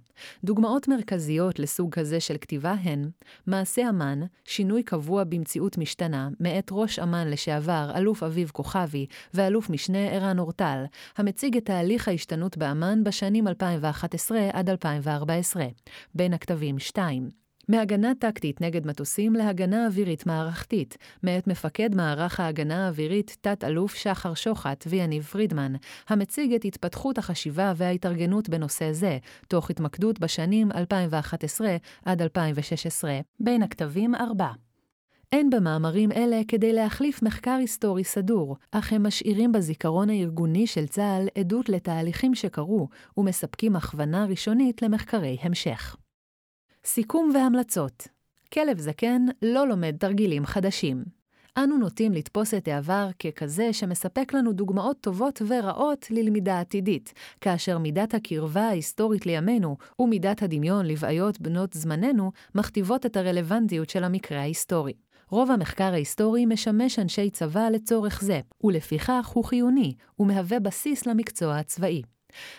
דוגמאות 0.45 0.89
מרכזיות 0.89 1.59
לסוג 1.59 1.95
כזה 1.95 2.21
של 2.21 2.37
כתיבה 2.41 2.73
הן 2.83 3.11
מעשה 3.47 3.89
אמ"ן, 3.89 4.21
שינוי 4.45 4.83
קבוע 4.83 5.25
במציאות 5.25 5.79
משתנה, 5.79 6.29
מאת 6.41 6.69
ראש 6.73 6.99
אמ"ן 6.99 7.29
לשעבר, 7.29 7.91
אלוף 7.97 8.23
אביב 8.23 8.51
כוכבי, 8.51 9.07
ואלוף 9.35 9.71
משנה 9.71 10.09
ערן 10.09 10.39
אורטל, 10.39 10.85
המציג 11.17 11.57
את 11.57 11.65
תהליך 11.65 12.09
ההשתנות 12.09 12.57
באמ"ן 12.57 13.05
בשנים 13.05 13.49
2011 13.49 14.39
עד 14.53 14.71
2014. 14.71 15.67
בין 16.15 16.35
הכתבים 16.35 16.79
2. 16.79 17.48
מהגנה 17.69 18.13
טקטית 18.19 18.61
נגד 18.61 18.87
מטוסים 18.87 19.35
להגנה 19.35 19.87
אווירית 19.87 20.27
מערכתית, 20.27 20.97
מאת 21.23 21.47
מפקד 21.47 21.95
מערך 21.95 22.41
ההגנה 22.41 22.85
האווירית 22.85 23.37
תת-אלוף 23.41 23.95
שחר 23.95 24.35
שוחט 24.35 24.85
ויניב 24.89 25.23
פרידמן, 25.23 25.73
המציג 26.09 26.55
את 26.55 26.65
התפתחות 26.65 27.19
החשיבה 27.19 27.73
וההתארגנות 27.77 28.49
בנושא 28.49 28.93
זה, 28.93 29.19
תוך 29.49 29.71
התמקדות 29.71 30.19
בשנים 30.19 30.73
2011 30.73 31.77
עד 32.05 32.23
2016, 32.23 33.21
בין 33.41 33.63
הכתבים 33.63 34.15
ארבע. 34.15 34.49
אין 35.33 35.51
במאמרים 35.51 36.13
אלה 36.13 36.41
כדי 36.49 36.73
להחליף 36.73 37.23
מחקר 37.23 37.57
היסטורי 37.61 38.05
סדור, 38.05 38.57
אך 38.73 38.93
הם 38.93 39.07
משאירים 39.07 39.53
בזיכרון 39.53 40.11
הארגוני 40.11 40.67
של 40.67 40.87
צה"ל 40.87 41.29
עדות 41.39 41.69
לתהליכים 41.69 42.35
שקרו, 42.35 42.89
ומספקים 43.17 43.77
הכוונה 43.77 44.25
ראשונית 44.25 44.83
למחקרי 44.83 45.37
המשך. 45.43 45.97
סיכום 46.91 47.31
והמלצות 47.35 48.09
כלב 48.53 48.79
זקן 48.79 49.23
לא 49.43 49.69
לומד 49.69 49.97
תרגילים 49.99 50.47
חדשים. 50.47 51.05
אנו 51.59 51.79
נוטים 51.79 52.13
לתפוס 52.13 52.55
את 52.55 52.69
העבר 52.69 53.09
ככזה 53.19 53.73
שמספק 53.73 54.33
לנו 54.35 54.53
דוגמאות 54.53 55.01
טובות 55.01 55.43
ורעות 55.49 56.07
ללמידה 56.11 56.61
עתידית, 56.61 57.13
כאשר 57.41 57.79
מידת 57.79 58.15
הקרבה 58.15 58.63
ההיסטורית 58.63 59.27
לימינו 59.27 59.77
ומידת 59.99 60.43
הדמיון 60.43 60.87
לבעיות 60.87 61.41
בנות 61.41 61.73
זמננו 61.73 62.33
מכתיבות 62.55 63.07
את 63.07 63.17
הרלוונטיות 63.17 63.91
של 63.91 64.05
המקרה 64.05 64.41
ההיסטורי. 64.41 64.93
רוב 65.31 65.51
המחקר 65.51 65.93
ההיסטורי 65.93 66.47
משמש 66.47 66.99
אנשי 66.99 67.31
צבא 67.31 67.69
לצורך 67.69 68.21
זה, 68.23 68.41
ולפיכך 68.65 69.27
הוא 69.35 69.45
חיוני, 69.45 69.95
ומהווה 70.19 70.61
בסיס 70.61 71.07
למקצוע 71.07 71.57
הצבאי. 71.57 72.03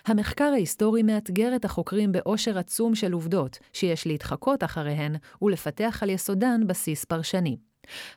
המחקר 0.06 0.52
ההיסטורי 0.54 1.04
מאתגר 1.04 1.56
את 1.56 1.66
החוקרים 1.66 2.12
באושר 2.12 2.58
עצום 2.58 2.96
של 2.96 3.12
עובדות, 3.12 3.58
שיש 3.74 4.08
להתחקות 4.08 4.64
אחריהן 4.64 5.16
ולפתח 5.42 6.00
על 6.04 6.10
יסודן 6.10 6.68
בסיס 6.68 7.06
פרשני. 7.06 7.58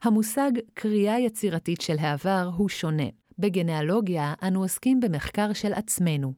המושג 0.03 0.51
קריאה 0.75 1.19
יצירתית 1.19 1.81
של 1.81 1.97
העבר 1.99 2.51
הוא 2.57 2.69
שונה. 2.69 3.07
בגנאלוגיה 3.39 4.35
אנו 4.43 4.63
עוסקים 4.63 5.01
במחקר 5.01 5.53
של 5.53 5.73
עצמנו. 5.73 6.33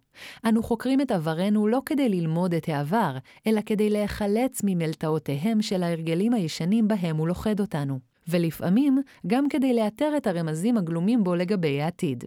אנו 0.48 0.62
חוקרים 0.62 1.00
את 1.00 1.10
עברנו 1.10 1.68
לא 1.68 1.82
כדי 1.86 2.08
ללמוד 2.08 2.54
את 2.54 2.68
העבר, 2.68 3.16
אלא 3.46 3.60
כדי 3.66 3.90
להיחלץ 3.90 4.60
ממלתעותיהם 4.64 5.62
של 5.62 5.82
ההרגלים 5.82 6.32
הישנים 6.34 6.88
בהם 6.88 7.16
הוא 7.16 7.28
לוכד 7.28 7.60
אותנו. 7.60 7.98
ולפעמים 8.28 9.02
גם 9.26 9.48
כדי 9.48 9.74
לאתר 9.74 10.12
את 10.16 10.26
הרמזים 10.26 10.76
הגלומים 10.76 11.24
בו 11.24 11.34
לגבי 11.34 11.82
העתיד. 11.82 12.24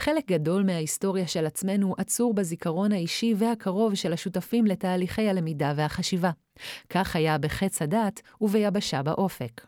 חלק 0.00 0.28
גדול 0.28 0.62
מההיסטוריה 0.62 1.26
של 1.26 1.46
עצמנו 1.46 1.94
עצור 1.98 2.34
בזיכרון 2.34 2.92
האישי 2.92 3.34
והקרוב 3.36 3.94
של 3.94 4.12
השותפים 4.12 4.66
לתהליכי 4.66 5.28
הלמידה 5.28 5.72
והחשיבה. 5.76 6.30
כך 6.90 7.16
היה 7.16 7.38
בחץ 7.38 7.82
הדת 7.82 8.20
וביבשה 8.40 9.02
באופק. 9.02 9.66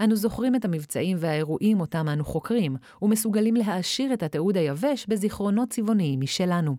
אנו 0.00 0.16
זוכרים 0.16 0.54
את 0.54 0.64
המבצעים 0.64 1.16
והאירועים 1.20 1.80
אותם 1.80 2.08
אנו 2.08 2.24
חוקרים, 2.24 2.76
ומסוגלים 3.02 3.54
להעשיר 3.54 4.12
את 4.12 4.22
התיעוד 4.22 4.56
היבש 4.56 5.06
בזיכרונות 5.08 5.70
צבעוניים 5.70 6.20
משלנו. 6.20 6.76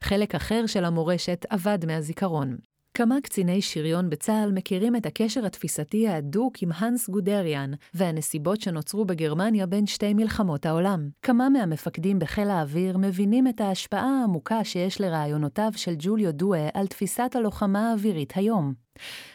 חלק 0.00 0.34
אחר 0.34 0.66
של 0.66 0.84
המורשת 0.84 1.46
אבד 1.50 1.86
מהזיכרון. 1.86 2.56
כמה 2.98 3.20
קציני 3.20 3.62
שריון 3.62 4.10
בצה"ל 4.10 4.52
מכירים 4.52 4.96
את 4.96 5.06
הקשר 5.06 5.46
התפיסתי 5.46 6.08
ההדוק 6.08 6.62
עם 6.62 6.70
הנס 6.74 7.08
גודריאן 7.08 7.70
והנסיבות 7.94 8.60
שנוצרו 8.60 9.04
בגרמניה 9.04 9.66
בין 9.66 9.86
שתי 9.86 10.14
מלחמות 10.14 10.66
העולם. 10.66 11.08
כמה 11.22 11.48
מהמפקדים 11.48 12.18
בחיל 12.18 12.50
האוויר 12.50 12.98
מבינים 12.98 13.48
את 13.48 13.60
ההשפעה 13.60 14.20
העמוקה 14.20 14.64
שיש 14.64 15.00
לרעיונותיו 15.00 15.70
של 15.76 15.94
ג'וליו 15.98 16.32
דואה 16.32 16.68
על 16.74 16.86
תפיסת 16.86 17.30
הלוחמה 17.34 17.90
האווירית 17.90 18.32
היום. 18.36 18.87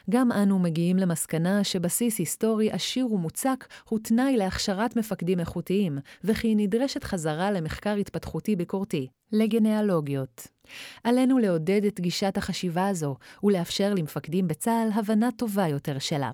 גם 0.09 0.31
אנו 0.31 0.59
מגיעים 0.59 0.97
למסקנה 0.97 1.63
שבסיס 1.63 2.19
היסטורי 2.19 2.71
עשיר 2.71 3.13
ומוצק 3.13 3.67
הוא 3.89 3.99
תנאי 4.03 4.37
להכשרת 4.37 4.95
מפקדים 4.95 5.39
איכותיים, 5.39 5.97
וכי 6.23 6.55
נדרשת 6.55 7.03
חזרה 7.03 7.51
למחקר 7.51 7.95
התפתחותי 7.95 8.55
ביקורתי, 8.55 9.07
לגנאלוגיות. 9.31 10.47
עלינו 11.03 11.37
לעודד 11.37 11.85
את 11.85 11.99
גישת 11.99 12.37
החשיבה 12.37 12.87
הזו, 12.87 13.15
ולאפשר 13.43 13.93
למפקדים 13.93 14.47
בצה"ל 14.47 14.89
הבנה 14.99 15.29
טובה 15.37 15.67
יותר 15.67 15.99
שלה. 15.99 16.31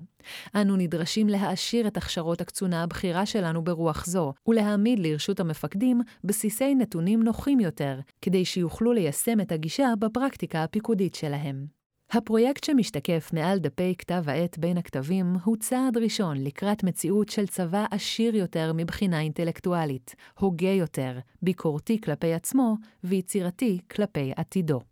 אנו 0.54 0.76
נדרשים 0.76 1.28
להעשיר 1.28 1.86
את 1.86 1.96
הכשרות 1.96 2.40
הקצונה 2.40 2.82
הבכירה 2.82 3.26
שלנו 3.26 3.64
ברוח 3.64 4.06
זו, 4.06 4.32
ולהעמיד 4.46 4.98
לרשות 4.98 5.40
המפקדים 5.40 6.00
בסיסי 6.24 6.74
נתונים 6.74 7.22
נוחים 7.22 7.60
יותר, 7.60 8.00
כדי 8.22 8.44
שיוכלו 8.44 8.92
ליישם 8.92 9.40
את 9.40 9.52
הגישה 9.52 9.88
בפרקטיקה 9.98 10.62
הפיקודית 10.64 11.14
שלהם. 11.14 11.79
הפרויקט 12.12 12.64
שמשתקף 12.64 13.30
מעל 13.32 13.58
דפי 13.58 13.94
כתב 13.98 14.22
העת 14.26 14.58
בין 14.58 14.78
הכתבים 14.78 15.36
הוא 15.44 15.56
צעד 15.56 15.96
ראשון 15.96 16.36
לקראת 16.44 16.84
מציאות 16.84 17.28
של 17.28 17.46
צבא 17.46 17.86
עשיר 17.90 18.36
יותר 18.36 18.72
מבחינה 18.74 19.20
אינטלקטואלית, 19.20 20.14
הוגה 20.38 20.70
יותר, 20.70 21.18
ביקורתי 21.42 22.00
כלפי 22.00 22.34
עצמו 22.34 22.76
ויצירתי 23.04 23.78
כלפי 23.90 24.32
עתידו. 24.36 24.89